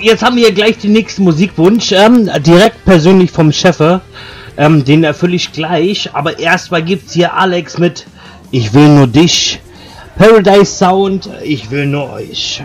Jetzt 0.00 0.22
haben 0.22 0.36
wir 0.36 0.44
hier 0.44 0.54
gleich 0.54 0.78
den 0.78 0.92
nächsten 0.92 1.24
Musikwunsch. 1.24 1.92
Ähm, 1.92 2.30
direkt 2.44 2.84
persönlich 2.84 3.30
vom 3.30 3.52
Chefe. 3.52 4.00
Ähm, 4.56 4.84
den 4.84 5.04
erfülle 5.04 5.36
ich 5.36 5.52
gleich. 5.52 6.10
Aber 6.14 6.38
erstmal 6.38 6.82
gibt's 6.82 7.14
hier 7.14 7.34
Alex 7.34 7.78
mit 7.78 8.06
Ich 8.50 8.74
will 8.74 8.88
nur 8.88 9.06
dich. 9.06 9.60
Paradise 10.16 10.66
Sound, 10.66 11.28
ich 11.44 11.70
will 11.70 11.86
nur 11.86 12.12
euch. 12.12 12.62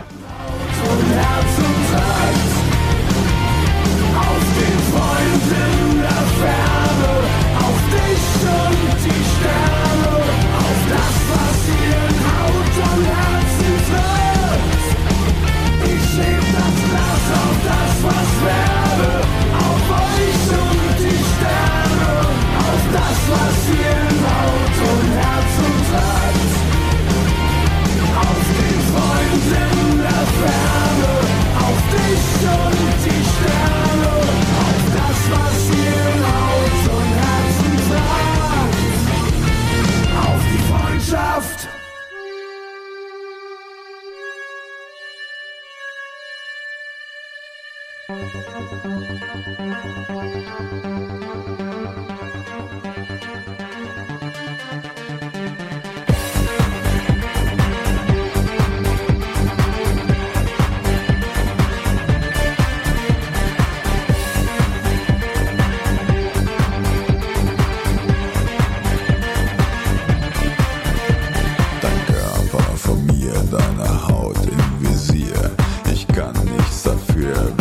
deine 73.54 74.08
Haut 74.08 74.38
im 74.48 74.88
Visier. 74.88 75.52
Ich 75.92 76.08
kann 76.08 76.34
nichts 76.58 76.84
dafür, 76.84 77.53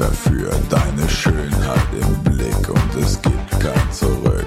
verführt. 0.00 0.62
Deine 0.70 1.06
Schönheit 1.10 1.88
im 1.92 2.32
Blick 2.32 2.68
und 2.70 3.02
es 3.02 3.20
gibt 3.20 3.50
kein 3.60 3.92
Zurück. 3.92 4.46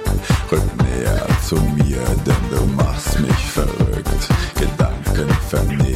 Rück 0.50 0.82
näher 0.82 1.26
zu 1.46 1.54
mir, 1.76 2.02
denn 2.26 2.44
du 2.50 2.66
machst 2.74 3.20
mich 3.20 3.44
verrückt. 3.52 4.28
Gedanken 4.56 5.30
vernichtet. 5.48 5.93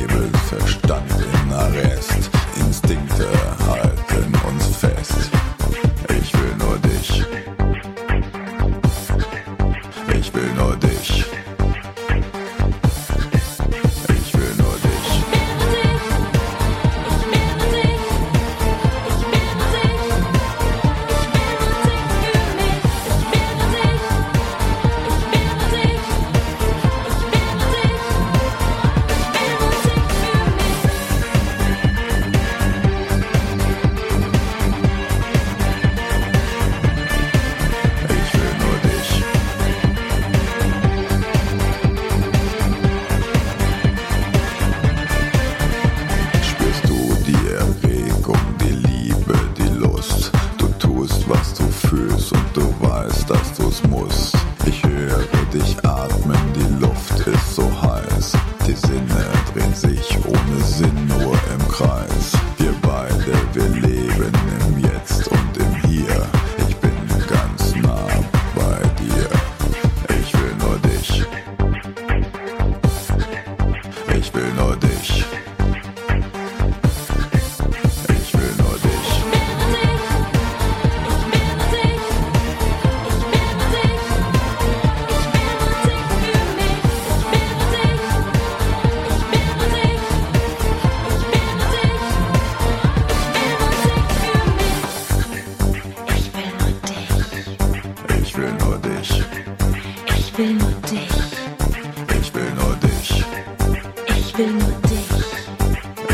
Will 104.38 104.52
nur 104.52 104.70
dich, 104.88 105.08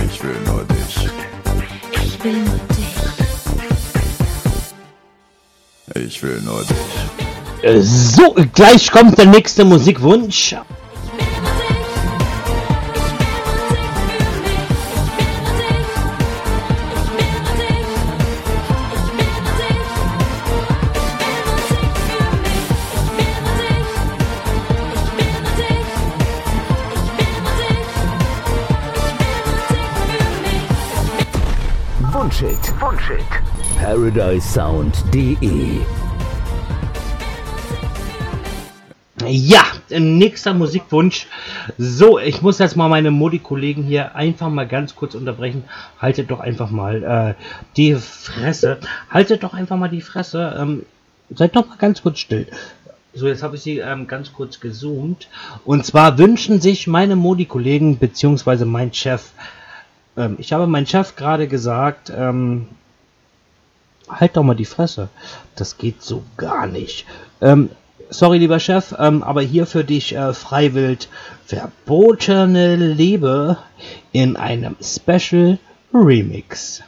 Ich 0.06 0.22
will 0.22 0.40
nur 0.46 0.64
dich. 0.64 1.08
ich 1.92 2.24
will 2.24 2.32
nur 2.32 2.60
dich. 5.94 6.06
Ich 6.06 6.22
will 6.22 6.40
nur 6.40 6.64
dich. 6.64 7.84
So, 7.86 8.34
gleich 8.54 8.90
kommt 8.90 9.18
der 9.18 9.26
nächste 9.26 9.64
Musikwunsch. 9.64 10.56
ParadiseSound.de 33.84 35.80
Ja, 39.26 39.62
nächster 39.90 40.54
Musikwunsch. 40.54 41.26
So, 41.76 42.18
ich 42.18 42.40
muss 42.40 42.58
jetzt 42.60 42.76
mal 42.76 42.88
meine 42.88 43.10
Modi-Kollegen 43.10 43.82
hier 43.82 44.16
einfach 44.16 44.48
mal 44.48 44.66
ganz 44.66 44.96
kurz 44.96 45.14
unterbrechen. 45.14 45.64
Haltet 45.98 46.30
doch 46.30 46.40
einfach 46.40 46.70
mal 46.70 47.02
äh, 47.04 47.34
die 47.76 47.94
Fresse. 47.96 48.78
Haltet 49.10 49.42
doch 49.42 49.52
einfach 49.52 49.76
mal 49.76 49.88
die 49.88 50.00
Fresse. 50.00 50.56
Ähm, 50.58 50.86
seid 51.28 51.54
doch 51.54 51.68
mal 51.68 51.76
ganz 51.76 52.00
kurz 52.00 52.20
still. 52.20 52.46
So, 53.12 53.28
jetzt 53.28 53.42
habe 53.42 53.56
ich 53.56 53.62
sie 53.62 53.80
ähm, 53.80 54.06
ganz 54.06 54.32
kurz 54.32 54.60
gezoomt. 54.60 55.28
Und 55.66 55.84
zwar 55.84 56.16
wünschen 56.16 56.58
sich 56.58 56.86
meine 56.86 57.16
Modi-Kollegen 57.16 57.98
beziehungsweise 57.98 58.64
mein 58.64 58.94
Chef. 58.94 59.32
Ähm, 60.16 60.36
ich 60.38 60.54
habe 60.54 60.66
meinem 60.66 60.86
Chef 60.86 61.16
gerade 61.16 61.48
gesagt, 61.48 62.10
ähm, 62.16 62.68
halt 64.08 64.36
doch 64.36 64.42
mal 64.42 64.54
die 64.54 64.64
Fresse. 64.64 65.08
Das 65.56 65.78
geht 65.78 66.02
so 66.02 66.22
gar 66.36 66.66
nicht. 66.66 67.06
Ähm, 67.40 67.70
sorry, 68.10 68.38
lieber 68.38 68.60
Chef, 68.60 68.94
ähm, 68.98 69.22
aber 69.22 69.42
hier 69.42 69.66
für 69.66 69.84
dich 69.84 70.14
äh, 70.14 70.32
freiwillig 70.32 71.08
verbotene 71.46 72.76
Liebe 72.76 73.58
in 74.12 74.36
einem 74.36 74.76
Special 74.80 75.58
Remix. 75.92 76.82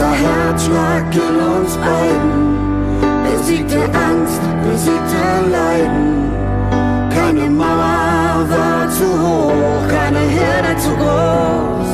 Der 0.00 0.12
Herzschlag 0.12 1.14
in 1.14 1.36
uns 1.52 1.76
beiden. 1.76 2.40
Besiegte 3.22 3.80
Angst, 4.08 4.40
besiegte 4.64 5.22
Leiden. 5.52 6.30
Keine 7.14 7.50
Mauer 7.50 8.46
war 8.48 8.88
zu 8.88 9.04
hoch, 9.04 9.88
keine 9.88 10.20
Herde 10.20 10.74
zu 10.78 10.90
groß. 10.96 11.90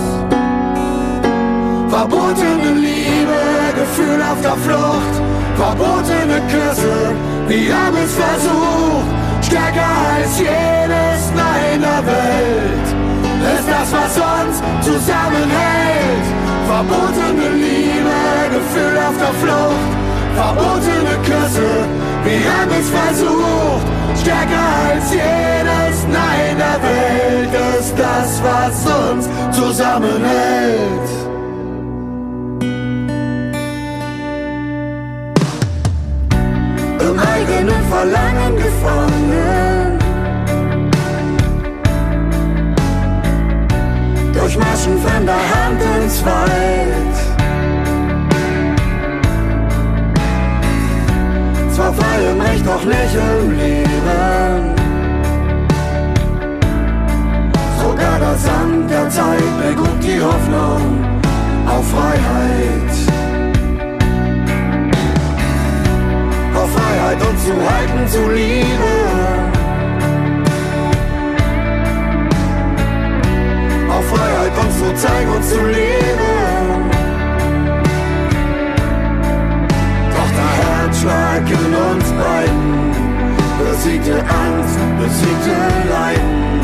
Verbotene 1.91 2.71
Liebe, 2.87 3.41
Gefühl 3.75 4.23
auf 4.23 4.41
der 4.41 4.57
Flucht, 4.65 5.15
verbotene 5.57 6.41
Küsse, 6.53 7.13
wir 7.49 7.75
haben 7.77 7.97
es 8.05 8.15
versucht. 8.15 9.11
Stärker 9.41 9.93
als 10.15 10.39
jedes 10.39 11.33
Nein 11.35 11.81
der 11.81 12.07
Welt 12.07 12.96
das, 13.77 13.93
was 13.93 14.17
uns 14.17 14.57
zusammenhält. 14.85 16.27
Verbotene 16.67 17.49
Liebe, 17.63 18.19
Gefühl 18.57 18.99
auf 19.09 19.17
der 19.19 19.35
Flucht, 19.43 19.91
verbotene 20.35 21.15
Küsse, 21.25 21.71
wir 22.25 22.41
haben 22.53 22.73
es 22.81 22.91
versucht. 22.91 23.87
Stärker 24.21 24.69
als 24.91 25.13
jedes 25.13 25.97
Nein 26.11 26.57
der 26.59 26.79
Welt 26.83 27.79
ist 27.79 27.95
das, 27.97 28.43
was 28.43 28.77
uns 29.11 29.29
zusammenhält. 29.57 31.09
Im 37.01 37.19
eigenen 37.19 37.83
Verlangen 37.89 38.57
gefangen. 38.57 39.76
Durch 44.57 44.67
Maschenfender 44.67 45.35
Hand 45.35 45.81
ins 46.03 46.25
Wald. 46.25 47.17
Zwar 51.75 51.93
frei 51.93 52.31
im 52.31 52.41
Recht, 52.41 52.67
doch 52.67 52.85
nicht 52.85 53.15
im 53.15 53.51
Leben. 53.59 54.75
Sogar 57.83 58.19
das 58.19 58.49
Amt 58.49 58.91
der 58.91 59.11
Zeit 59.11 59.43
begrub 59.63 60.01
die 60.01 60.21
Hoffnung 60.21 61.05
auf 61.67 61.91
Freiheit. 61.91 62.77
auf 66.55 66.71
Freiheit 66.71 67.19
und 67.21 67.39
zu 67.39 67.53
halten, 67.53 68.09
zu 68.09 68.31
lieben. 68.31 69.46
Freiheit 74.11 74.53
uns 74.65 74.79
zu 74.79 74.95
zeigen 74.95 75.31
und 75.33 75.45
zu 75.45 75.61
leben. 75.67 76.91
Doch 80.15 80.31
der 80.39 80.53
Herzschlag 80.63 81.43
in 81.59 81.73
uns 81.91 82.07
beiden 82.23 82.67
besiegte 83.59 84.19
Angst, 84.21 84.79
besiegte 84.99 85.57
Leiden. 85.91 86.61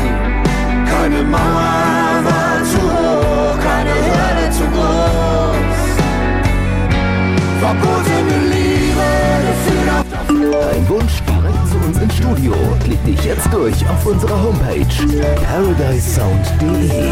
Keine 0.85 1.23
Mauer 1.23 2.23
war 2.27 2.57
zu 2.71 2.81
hoch, 2.81 3.57
keine 3.63 3.93
Hürde 4.05 4.49
zu 4.51 4.63
groß. 4.73 5.83
Verbotene 7.59 8.43
Dein 10.53 10.89
Wunsch 10.89 11.13
direkt 11.13 11.21
zu 11.21 11.22
uns 11.83 11.97
ins 11.97 12.15
Studio. 12.15 12.53
Klick 12.83 13.03
dich 13.05 13.23
jetzt 13.25 13.51
durch 13.51 13.75
auf 13.89 14.05
unserer 14.05 14.41
Homepage 14.41 14.85
paradisesound.de. 15.45 17.03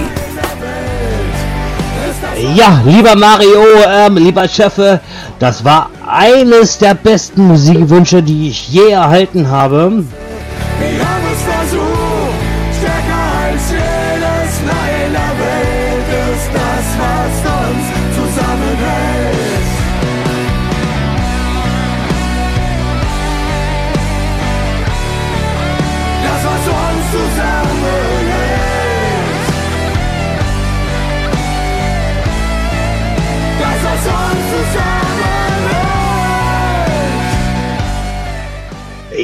Ja, 2.56 2.82
lieber 2.86 3.16
Mario, 3.16 3.64
ähm, 3.88 4.18
lieber 4.18 4.48
Chefe, 4.48 5.00
das 5.40 5.64
war 5.64 5.90
eines 6.08 6.78
der 6.78 6.94
besten 6.94 7.48
Musikwünsche, 7.48 8.24
die 8.24 8.50
ich 8.50 8.70
je 8.70 8.90
erhalten 8.90 9.50
habe. 9.50 10.04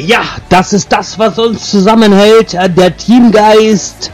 Ja, 0.07 0.21
das 0.47 0.71
ist 0.71 0.89
das, 0.93 1.19
was 1.19 1.37
uns 1.37 1.69
zusammenhält. 1.69 2.53
äh, 2.53 2.69
Der 2.69 2.95
Teamgeist, 2.95 4.09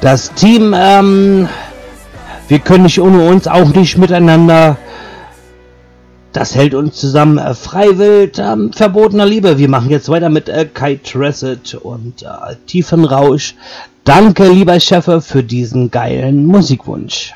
das 0.00 0.32
Team, 0.32 0.74
ähm, 0.74 1.46
wir 2.48 2.58
können 2.58 2.84
nicht 2.84 2.98
ohne 2.98 3.28
uns, 3.28 3.46
auch 3.46 3.68
nicht 3.74 3.98
miteinander. 3.98 4.78
Das 6.32 6.54
hält 6.54 6.72
uns 6.74 6.96
zusammen. 6.96 7.36
Äh, 7.36 7.52
Freiwild, 7.52 8.38
ähm, 8.38 8.72
verbotener 8.72 9.26
Liebe. 9.26 9.58
Wir 9.58 9.68
machen 9.68 9.90
jetzt 9.90 10.08
weiter 10.08 10.30
mit 10.30 10.48
äh, 10.48 10.66
Kai 10.72 10.98
Tressett 11.04 11.74
und 11.74 12.22
äh, 12.22 12.56
Tiefenrausch. 12.66 13.56
Danke, 14.04 14.48
lieber 14.48 14.80
Chefe, 14.80 15.20
für 15.20 15.42
diesen 15.42 15.90
geilen 15.90 16.46
Musikwunsch. 16.46 17.34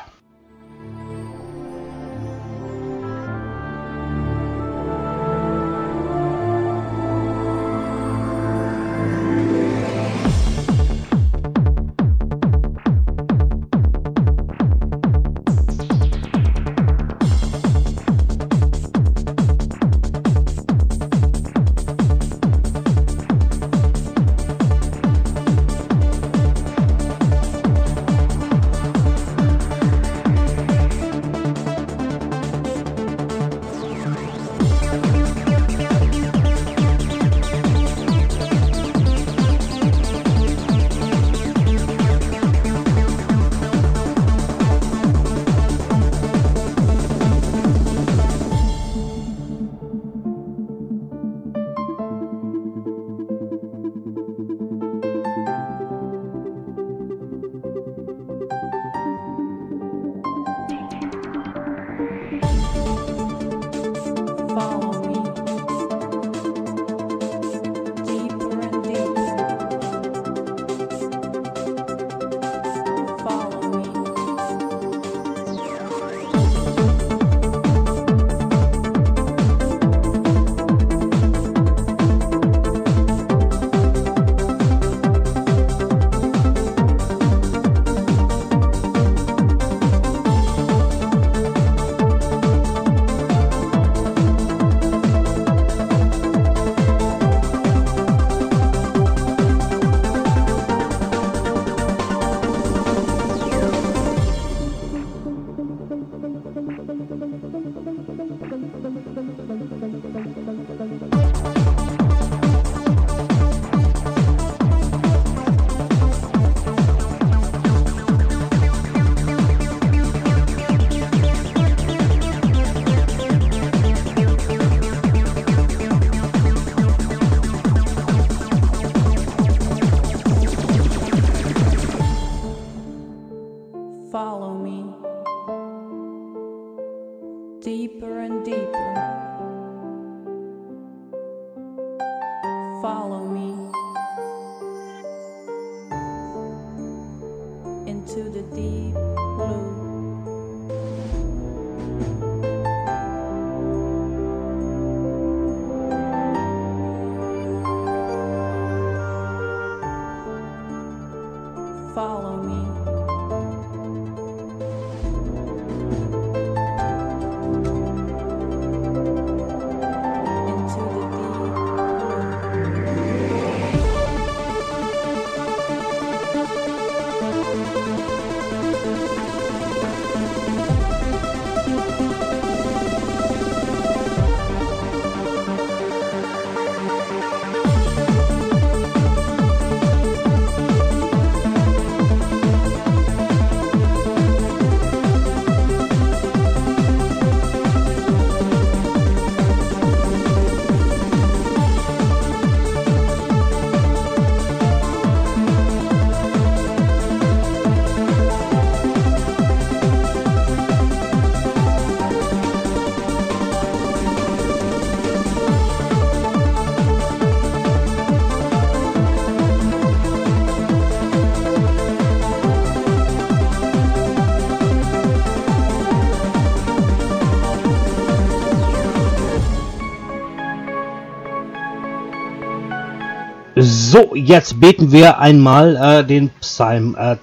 So, 233.91 234.15
jetzt 234.15 234.61
beten 234.61 234.93
wir 234.93 235.19
einmal 235.19 235.75
äh, 235.75 236.05
den 236.05 236.29
Psalm 236.39 236.95
äh, 236.97 237.17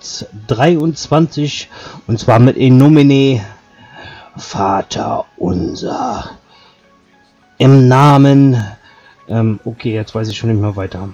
23 0.49 1.71
und 2.07 2.21
zwar 2.21 2.41
mit 2.41 2.59
in 2.59 2.77
nomine 2.77 3.41
Vater 4.37 5.25
unser. 5.39 6.33
Im 7.57 7.89
Namen. 7.89 8.63
Ähm, 9.29 9.61
okay, 9.65 9.95
jetzt 9.95 10.15
weiß 10.15 10.29
ich 10.29 10.37
schon 10.37 10.51
nicht 10.51 10.61
mehr 10.61 10.77
weiter. 10.77 11.09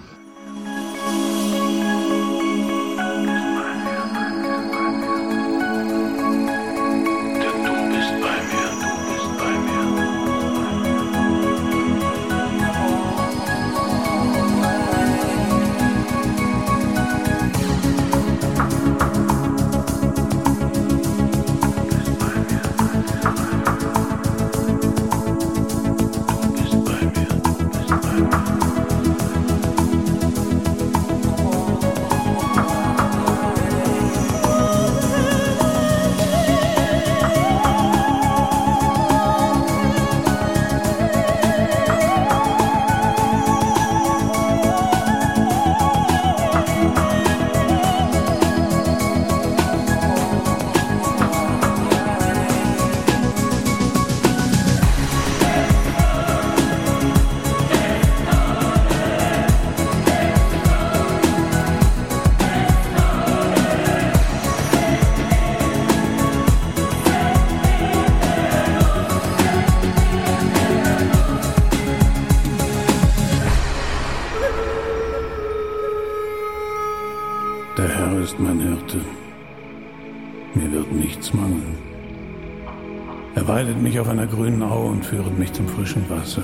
Weidet 83.55 83.81
mich 83.81 84.01
auf 84.01 84.09
einer 84.09 84.27
grünen 84.27 84.65
Aue 84.65 84.91
und 84.91 85.05
führet 85.05 85.39
mich 85.39 85.53
zum 85.53 85.69
frischen 85.69 86.05
Wasser. 86.11 86.43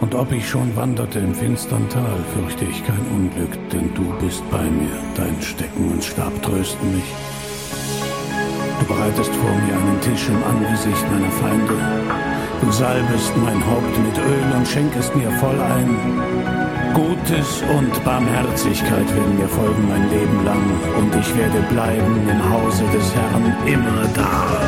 Und 0.00 0.14
ob 0.14 0.30
ich 0.30 0.48
schon 0.48 0.76
wanderte 0.76 1.18
im 1.18 1.34
finstern 1.34 1.88
Tal, 1.88 2.18
fürchte 2.34 2.64
ich 2.66 2.86
kein 2.86 3.04
Unglück, 3.16 3.50
denn 3.72 3.92
du 3.94 4.04
bist 4.24 4.48
bei 4.48 4.62
mir. 4.62 4.96
Dein 5.16 5.34
Stecken 5.42 5.90
und 5.90 6.04
Stab 6.04 6.40
trösten 6.40 6.94
mich. 6.94 7.10
Du 8.78 8.86
bereitest 8.86 9.34
vor 9.34 9.54
mir 9.66 9.74
einen 9.74 10.00
Tisch 10.02 10.28
im 10.28 10.40
Angesicht 10.44 11.04
meiner 11.10 11.32
Feinde. 11.42 11.76
Du 12.60 12.70
salbest 12.70 13.32
mein 13.44 13.60
Haupt 13.66 13.96
mit 14.06 14.16
Öl 14.18 14.48
und 14.56 14.68
schenkest 14.68 15.16
mir 15.16 15.32
voll 15.42 15.60
ein. 15.60 15.90
Gutes 16.94 17.64
und 17.76 18.04
Barmherzigkeit 18.04 19.08
werden 19.16 19.36
mir 19.36 19.48
folgen 19.48 19.88
mein 19.88 20.08
Leben 20.10 20.44
lang, 20.44 20.66
und 21.00 21.12
ich 21.16 21.36
werde 21.36 21.60
bleiben 21.72 22.14
im 22.30 22.50
Hause 22.52 22.84
des 22.94 23.12
Herrn 23.16 23.52
immer 23.66 24.06
da. 24.14 24.65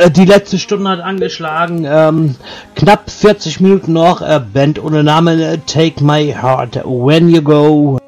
Äh, 0.00 0.10
die 0.10 0.24
letzte 0.24 0.58
Stunde 0.58 0.90
hat 0.90 1.00
angeschlagen. 1.00 1.84
Ähm, 1.86 2.36
knapp 2.74 3.10
40 3.10 3.60
Minuten 3.60 3.92
noch. 3.92 4.22
Äh, 4.22 4.40
Band 4.40 4.82
ohne 4.82 5.04
Namen. 5.04 5.40
Äh, 5.40 5.58
Take 5.66 6.02
my 6.02 6.32
heart 6.32 6.80
when 6.84 7.28
you 7.28 7.42
go. 7.42 7.98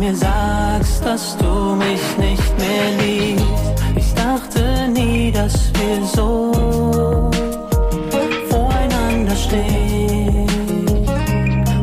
mir 0.00 0.16
sagst, 0.16 1.04
dass 1.04 1.36
du 1.36 1.76
mich 1.76 2.00
nicht 2.16 2.58
mehr 2.58 2.88
liebst. 3.02 3.44
Ich 3.94 4.14
dachte 4.14 4.88
nie, 4.88 5.30
dass 5.30 5.70
wir 5.74 6.06
so 6.06 7.30
voreinander 8.48 9.36
stehen. 9.36 10.48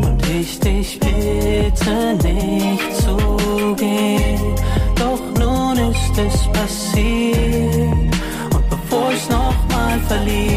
Und 0.03 0.19
ich 0.39 0.59
dich 0.59 0.99
bitte 0.99 2.17
nicht 2.23 2.95
zu 3.03 3.75
gehen. 3.75 4.55
Doch 4.95 5.21
nun 5.39 5.77
ist 5.91 6.17
es 6.17 6.37
passiert. 6.57 8.15
Und 8.55 8.69
bevor 8.71 9.11
ich 9.11 9.29
nochmal 9.29 9.99
verliere, 10.07 10.56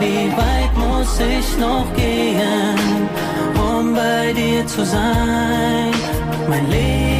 wie 0.00 0.30
weit 0.36 0.72
muss 0.76 1.18
ich 1.20 1.58
noch 1.58 1.86
gehen, 1.94 3.08
um 3.56 3.94
bei 3.94 4.32
dir 4.32 4.66
zu 4.66 4.84
sein? 4.84 5.92
Mein 6.48 6.70
Leben 6.70 7.15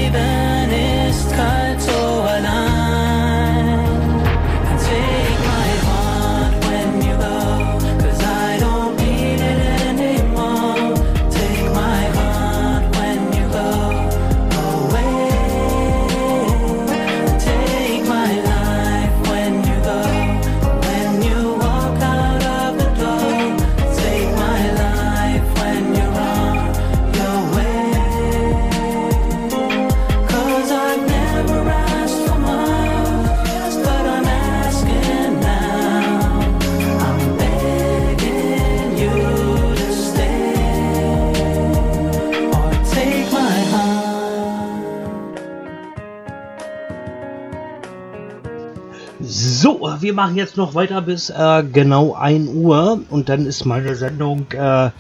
Wir 50.01 50.15
machen 50.15 50.37
jetzt 50.37 50.57
noch 50.57 50.75
weiter 50.75 51.03
bis 51.03 51.31
äh, 51.31 51.65
genau 51.73 52.15
1 52.15 52.49
Uhr 52.49 53.01
und 53.11 53.29
dann 53.29 53.47
ist 53.47 53.65
meine 53.65 53.95
Sendung 53.95 54.47
äh, 54.53 54.91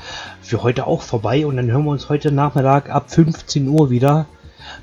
für 0.40 0.62
heute 0.62 0.86
auch 0.86 1.02
vorbei 1.02 1.46
und 1.46 1.56
dann 1.56 1.70
hören 1.70 1.84
wir 1.84 1.90
uns 1.90 2.08
heute 2.08 2.32
Nachmittag 2.32 2.90
ab 2.90 3.10
15 3.10 3.68
Uhr 3.68 3.90
wieder 3.90 4.26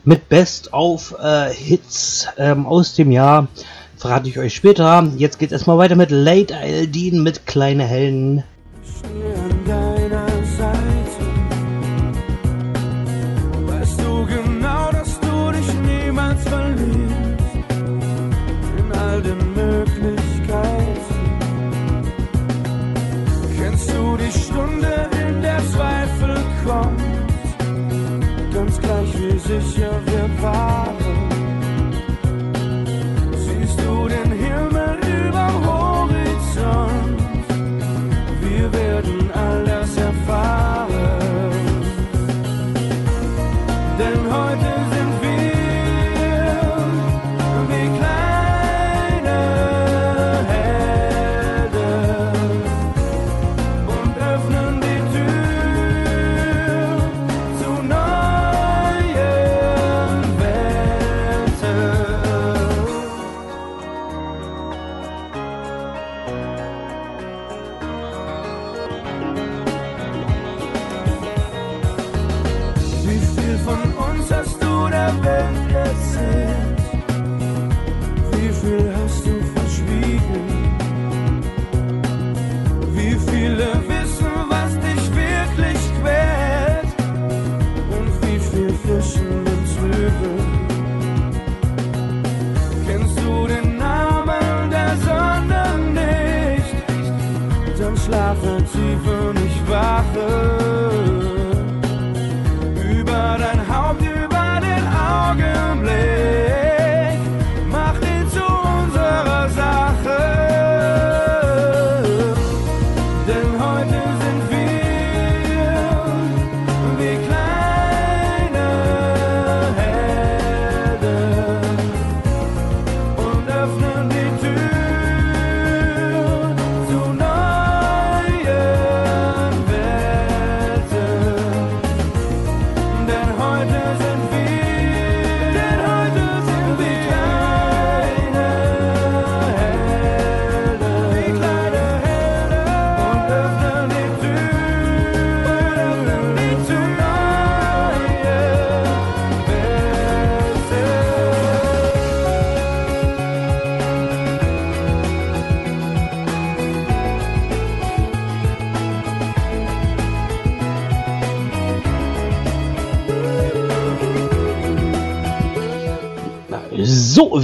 mit 0.03 0.29
Best 0.29 0.73
auf 0.73 1.15
äh, 1.21 1.49
Hits 1.51 2.27
ähm, 2.37 2.65
aus 2.65 2.95
dem 2.95 3.11
Jahr. 3.11 3.47
Verrate 3.97 4.27
ich 4.27 4.37
euch 4.37 4.53
später. 4.53 5.07
Jetzt 5.17 5.39
geht 5.39 5.49
es 5.49 5.53
erstmal 5.53 5.77
weiter 5.77 5.95
mit 5.95 6.11
Late 6.11 6.55
Aldin 6.57 7.23
mit 7.23 7.45
Kleine 7.45 7.83
Helden. 7.83 8.43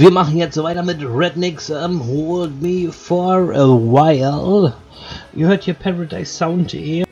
wir 0.00 0.10
machen 0.10 0.38
jetzt 0.38 0.54
so 0.54 0.62
weiter 0.62 0.82
mit 0.82 0.98
Rednecks 1.02 1.68
um, 1.68 2.06
Hold 2.06 2.62
Me 2.62 2.90
For 2.90 3.52
A 3.52 3.66
While. 3.66 4.72
Ihr 5.34 5.46
hört 5.46 5.64
hier 5.64 5.74
Paradise 5.74 6.32
Sound 6.32 6.70
Sound.de. 6.70 7.09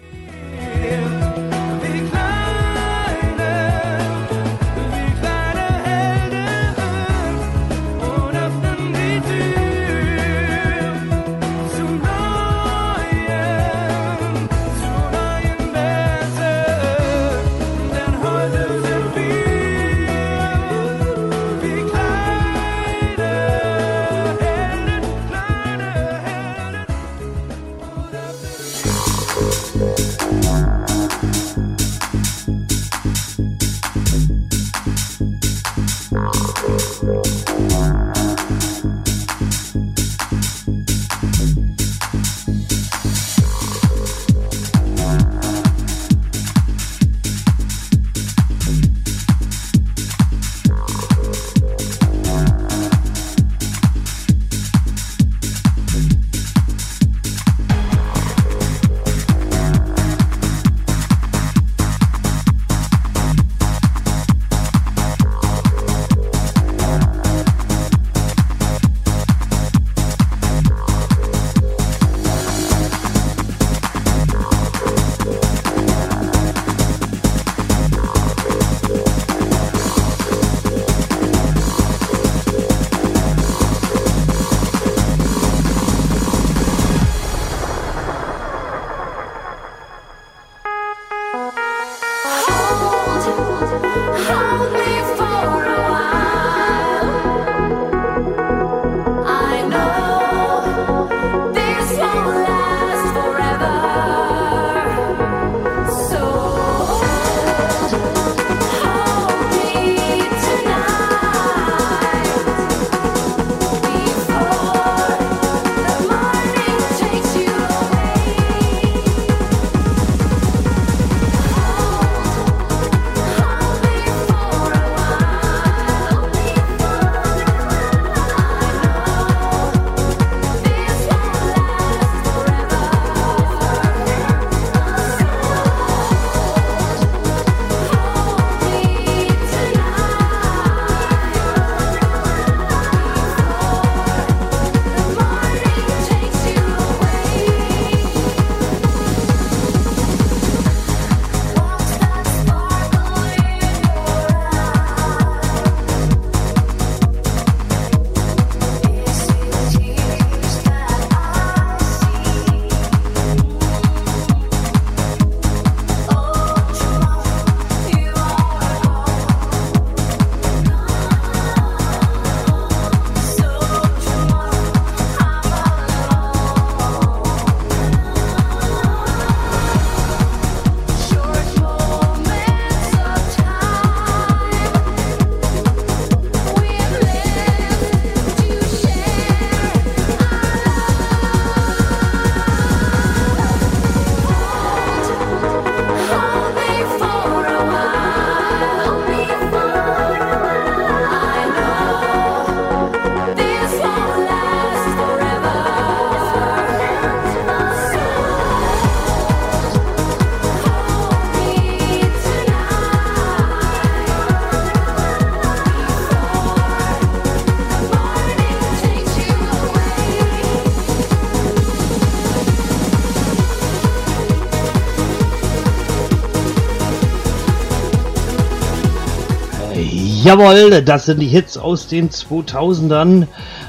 Jawohl, 230.28 230.82
das 230.82 231.06
sind 231.06 231.20
die 231.20 231.26
Hits 231.26 231.56
aus 231.56 231.86
den 231.86 232.10
2000ern. 232.10 233.28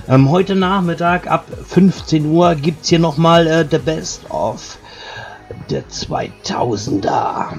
Ähm, 0.10 0.30
heute 0.30 0.55
Nachmittag 0.55 1.26
ab 1.26 1.45
15 1.70 2.26
Uhr 2.26 2.53
gibt 2.55 2.84
es 2.84 2.89
hier 2.89 2.99
nochmal 2.99 3.47
äh, 3.47 3.66
The 3.72 3.78
Best 3.78 4.30
of 4.30 4.78
der 5.70 5.88
2000er. 5.88 7.59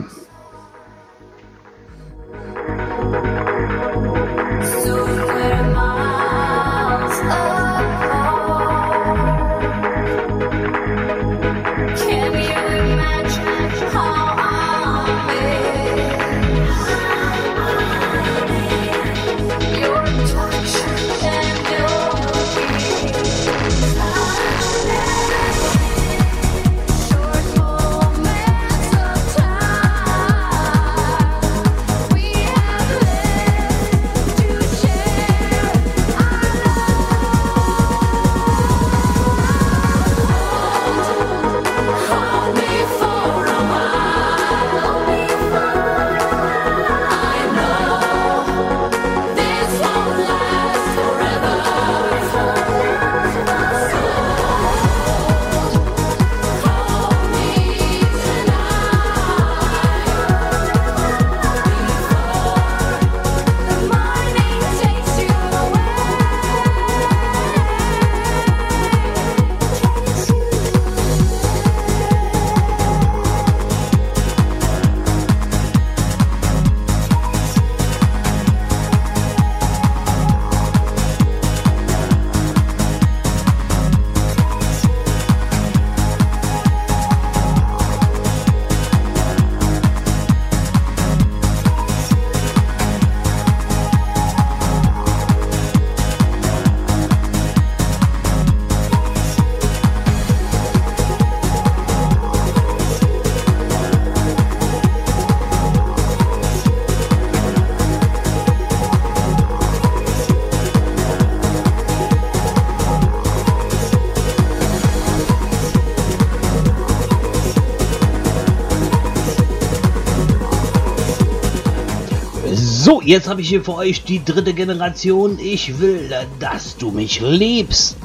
So, 122.91 123.01
jetzt 123.03 123.29
habe 123.29 123.41
ich 123.41 123.49
hier 123.49 123.63
für 123.63 123.75
euch 123.75 124.03
die 124.03 124.25
dritte 124.25 124.53
Generation. 124.53 125.39
Ich 125.41 125.79
will, 125.79 126.11
dass 126.41 126.77
du 126.77 126.91
mich 126.91 127.21
liebst. 127.21 127.97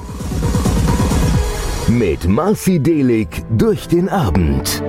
Mit 1.87 2.27
Marci 2.27 2.77
Delig 2.77 3.43
durch 3.49 3.87
den 3.87 4.09
Abend. 4.09 4.83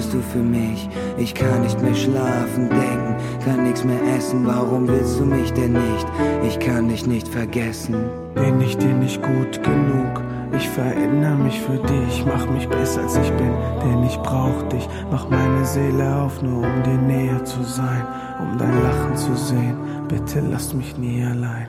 Leuchtest 0.00 0.14
du 0.14 0.22
für 0.32 0.42
mich? 0.42 0.88
Ich 1.18 1.34
kann 1.34 1.60
nicht 1.60 1.78
mehr 1.82 1.94
schlafen, 1.94 2.70
denken, 2.70 3.16
kann 3.44 3.64
nichts 3.64 3.84
mehr 3.84 4.00
essen. 4.16 4.46
Warum 4.46 4.88
willst 4.88 5.20
du 5.20 5.26
mich 5.26 5.52
denn 5.52 5.74
nicht? 5.74 6.06
Ich 6.42 6.58
kann 6.58 6.88
dich 6.88 7.06
nicht 7.06 7.28
vergessen. 7.28 8.06
Bin 8.34 8.62
ich 8.62 8.78
dir 8.78 8.94
nicht 8.94 9.20
gut 9.22 9.62
genug? 9.62 10.22
Ich 10.56 10.66
verändere 10.70 11.34
mich 11.34 11.60
für 11.60 11.76
dich, 11.76 12.24
mach 12.24 12.48
mich 12.48 12.66
besser 12.66 13.02
als 13.02 13.18
ich 13.18 13.30
bin, 13.32 13.52
denn 13.84 14.02
ich 14.04 14.16
brauch 14.20 14.62
dich. 14.70 14.88
Mach 15.10 15.28
meine 15.28 15.66
Seele 15.66 16.16
auf, 16.16 16.40
nur 16.40 16.64
um 16.64 16.82
dir 16.82 16.96
näher 16.96 17.44
zu 17.44 17.62
sein, 17.62 18.06
um 18.40 18.56
dein 18.56 18.82
Lachen 18.82 19.16
zu 19.16 19.34
sehen. 19.36 19.76
Bitte 20.08 20.40
lass 20.50 20.72
mich 20.72 20.96
nie 20.96 21.22
allein. 21.22 21.68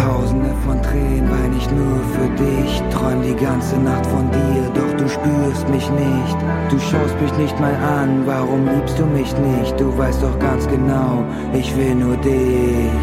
Tausende 0.00 0.54
von 0.64 0.80
Tränen 0.82 1.30
wein 1.30 1.52
ich 1.58 1.70
nur 1.70 2.00
für 2.14 2.28
dich. 2.42 2.82
Träum 2.90 3.20
die 3.22 3.34
ganze 3.34 3.76
Nacht 3.76 4.06
von 4.06 4.30
dir, 4.30 4.62
doch 4.74 4.96
du 4.96 5.06
spürst 5.06 5.68
mich 5.68 5.90
nicht. 5.90 6.36
Du 6.70 6.78
schaust 6.78 7.20
mich 7.20 7.34
nicht 7.36 7.60
mal 7.60 7.74
an, 7.74 8.22
warum 8.24 8.66
liebst 8.66 8.98
du 8.98 9.04
mich 9.04 9.36
nicht? 9.36 9.78
Du 9.78 9.96
weißt 9.98 10.22
doch 10.22 10.38
ganz 10.38 10.66
genau, 10.68 11.22
ich 11.52 11.76
will 11.76 11.94
nur 11.94 12.16
dich. 12.16 12.94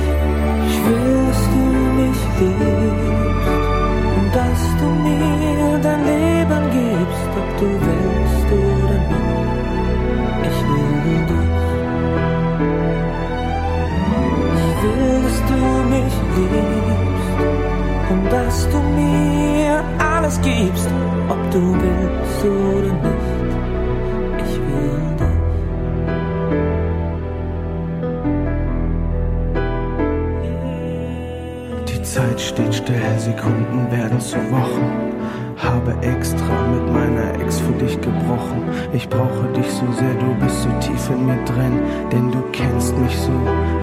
Ich 0.69 0.77
will, 0.87 1.27
dass 1.27 1.41
du 1.53 1.63
mich 2.01 2.19
liebst 2.39 3.47
und 4.17 4.29
dass 4.33 4.61
du 4.79 4.87
mir 5.05 5.79
dein 5.83 6.01
Leben 6.03 6.63
gibst, 6.79 7.29
ob 7.41 7.49
du 7.59 7.67
willst 7.85 8.47
oder 8.57 8.97
nicht. 9.11 9.37
Ich 10.49 10.59
will 10.69 10.91
nur 11.05 11.21
dich. 11.29 11.57
Ich 14.57 14.73
will, 14.83 15.21
dass 15.25 15.39
du 15.49 15.59
mich 15.93 16.15
liebst 16.35 16.76
dass 18.37 18.69
du 18.69 18.79
mir 18.79 19.83
alles 19.97 20.39
gibst, 20.41 20.87
ob 21.27 21.51
du 21.51 21.73
willst 21.81 22.45
oder 22.45 22.93
nicht. 23.07 23.49
Ich 24.43 24.53
will 24.67 25.01
dich. 25.19 25.39
Die 31.89 32.01
Zeit 32.03 32.39
steht 32.39 32.75
still, 32.75 33.01
Sekunden 33.17 33.91
werden 33.91 34.19
zu 34.19 34.37
Wochen. 34.51 34.85
Habe 35.67 35.91
extra 36.01 36.55
mit 36.71 36.93
meiner 36.93 37.43
Ex 37.43 37.59
für 37.59 37.73
dich 37.73 37.99
gebrochen. 37.99 38.61
Ich 38.93 39.07
brauche 39.09 39.47
dich 39.53 39.69
so 39.69 39.85
sehr, 39.99 40.13
du 40.13 40.33
bist 40.39 40.61
so 40.63 40.69
tief 40.79 41.09
in 41.09 41.25
mir 41.25 41.43
drin. 41.43 41.75
Denn 42.09 42.31
du 42.31 42.41
kennst 42.53 42.97
mich 42.97 43.15
so, 43.17 43.35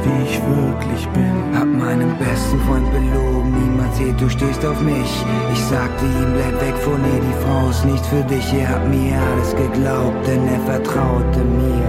wie 0.03 0.25
ich 0.25 0.41
wirklich 0.49 1.07
bin. 1.09 1.35
Hab 1.55 1.67
meinen 1.67 2.17
besten 2.17 2.59
Freund 2.61 2.91
belogen, 2.91 3.53
niemand 3.61 3.95
sieht, 3.97 4.19
du 4.19 4.31
stehst 4.31 4.65
auf 4.65 4.81
mich. 4.81 5.13
Ich 5.53 5.63
sagte 5.65 6.07
ihm, 6.07 6.33
bleib 6.33 6.57
weg 6.67 6.77
von 6.79 7.01
ihr, 7.13 7.21
die 7.21 7.45
Frau 7.45 7.69
ist 7.69 7.85
nicht 7.85 8.07
für 8.07 8.25
dich. 8.33 8.47
Er 8.55 8.69
hat 8.71 8.89
mir 8.89 9.17
alles 9.33 9.55
geglaubt, 9.55 10.27
denn 10.27 10.49
er 10.49 10.61
vertraute 10.61 11.41
mir. 11.61 11.89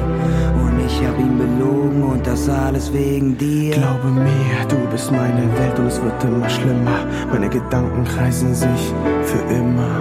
Und 0.61 0.77
ich 0.85 0.99
hab 1.07 1.17
ihn 1.17 1.37
belogen 1.37 2.03
und 2.03 2.27
das 2.27 2.49
alles 2.49 2.91
wegen 2.91 3.37
dir. 3.37 3.75
Glaube 3.75 4.09
mir, 4.09 4.57
du 4.67 4.75
bist 4.91 5.09
meine 5.09 5.47
Welt 5.57 5.79
und 5.79 5.87
es 5.87 6.01
wird 6.03 6.21
immer 6.21 6.49
schlimmer. 6.49 6.99
Meine 7.31 7.47
Gedanken 7.47 8.03
kreisen 8.03 8.53
sich 8.53 8.93
für 9.25 9.43
immer, 9.53 9.97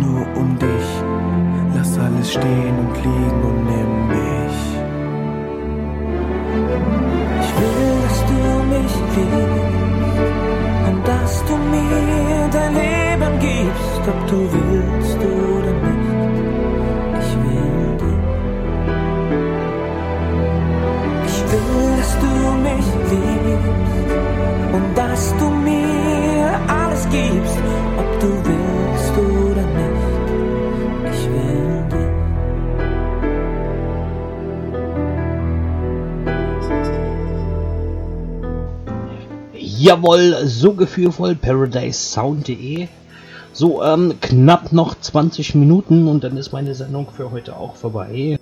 nur 0.00 0.26
um 0.36 0.58
dich. 0.58 0.90
Lass 1.76 1.98
alles 1.98 2.32
stehen 2.32 2.76
und 2.82 2.96
liegen 3.04 3.40
und 3.50 3.60
nimm 3.70 3.92
mich. 4.14 4.58
Ich 7.42 7.52
will, 7.58 7.94
dass 8.04 8.18
du 8.30 8.40
mich 8.72 8.94
liebst 9.16 9.64
und 10.88 11.00
dass 11.10 11.32
du 11.48 11.54
mir 11.74 12.48
dein 12.56 12.72
Leben 12.82 13.32
gibst, 13.48 14.02
ob 14.12 14.18
du 14.30 14.38
willst 14.54 15.18
oder 15.18 15.63
Jawohl, 39.84 40.46
so 40.46 40.72
gefühlvoll, 40.72 41.34
ParadiseSound.de. 41.34 42.88
So, 43.52 43.84
ähm, 43.84 44.14
knapp 44.22 44.72
noch 44.72 44.98
20 44.98 45.54
Minuten 45.56 46.08
und 46.08 46.24
dann 46.24 46.38
ist 46.38 46.52
meine 46.52 46.74
Sendung 46.74 47.08
für 47.14 47.30
heute 47.30 47.54
auch 47.58 47.76
vorbei. 47.76 48.38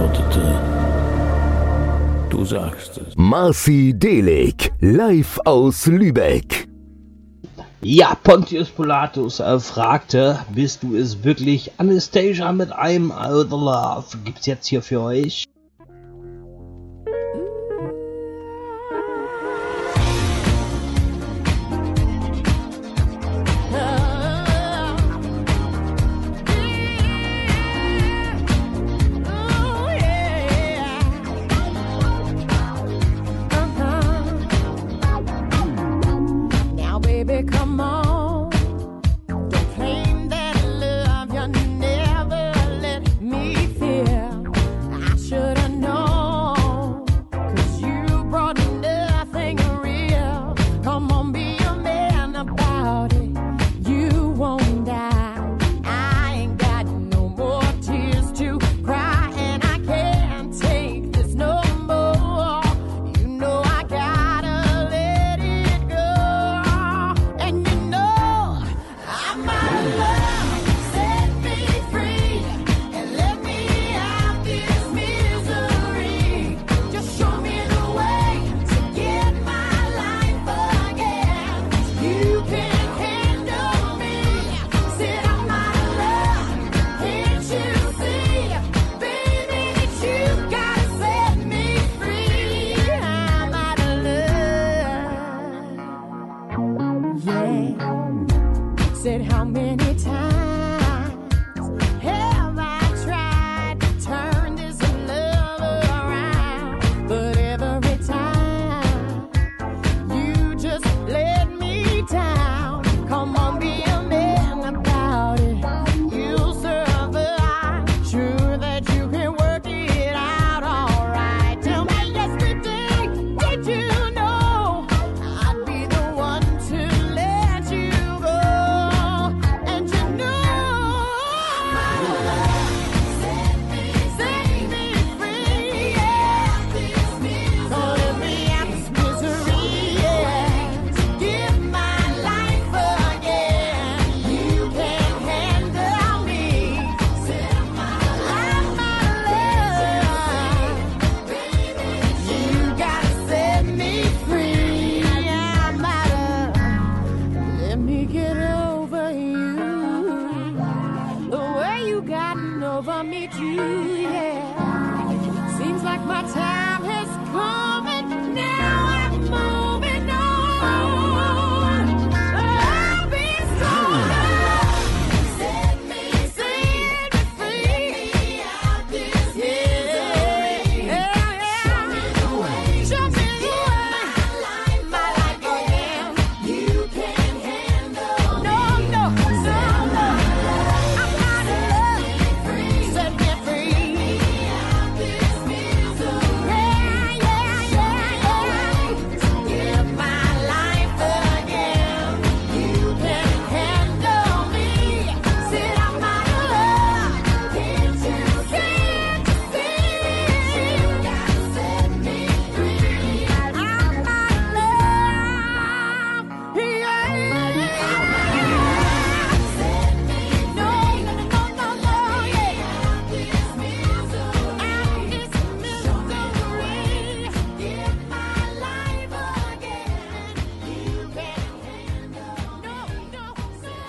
antwortete, 0.00 0.40
du 2.30 2.44
sagst 2.44 2.98
es. 2.98 3.14
Marci 3.16 3.92
Delik, 3.94 4.72
live 4.80 5.38
aus 5.44 5.86
Lübeck. 5.86 6.68
Ja, 7.82 8.14
Pontius 8.14 8.70
Pilatus 8.70 9.40
äh, 9.40 9.58
fragte, 9.58 10.38
bist 10.54 10.82
du 10.82 10.96
es 10.96 11.22
wirklich? 11.24 11.72
Anastasia 11.78 12.52
mit 12.52 12.72
einem 12.72 13.12
Out 13.12 13.52
of 13.52 13.60
Love 13.60 14.18
gibt's 14.24 14.46
jetzt 14.46 14.66
hier 14.66 14.82
für 14.82 15.00
euch. 15.00 15.44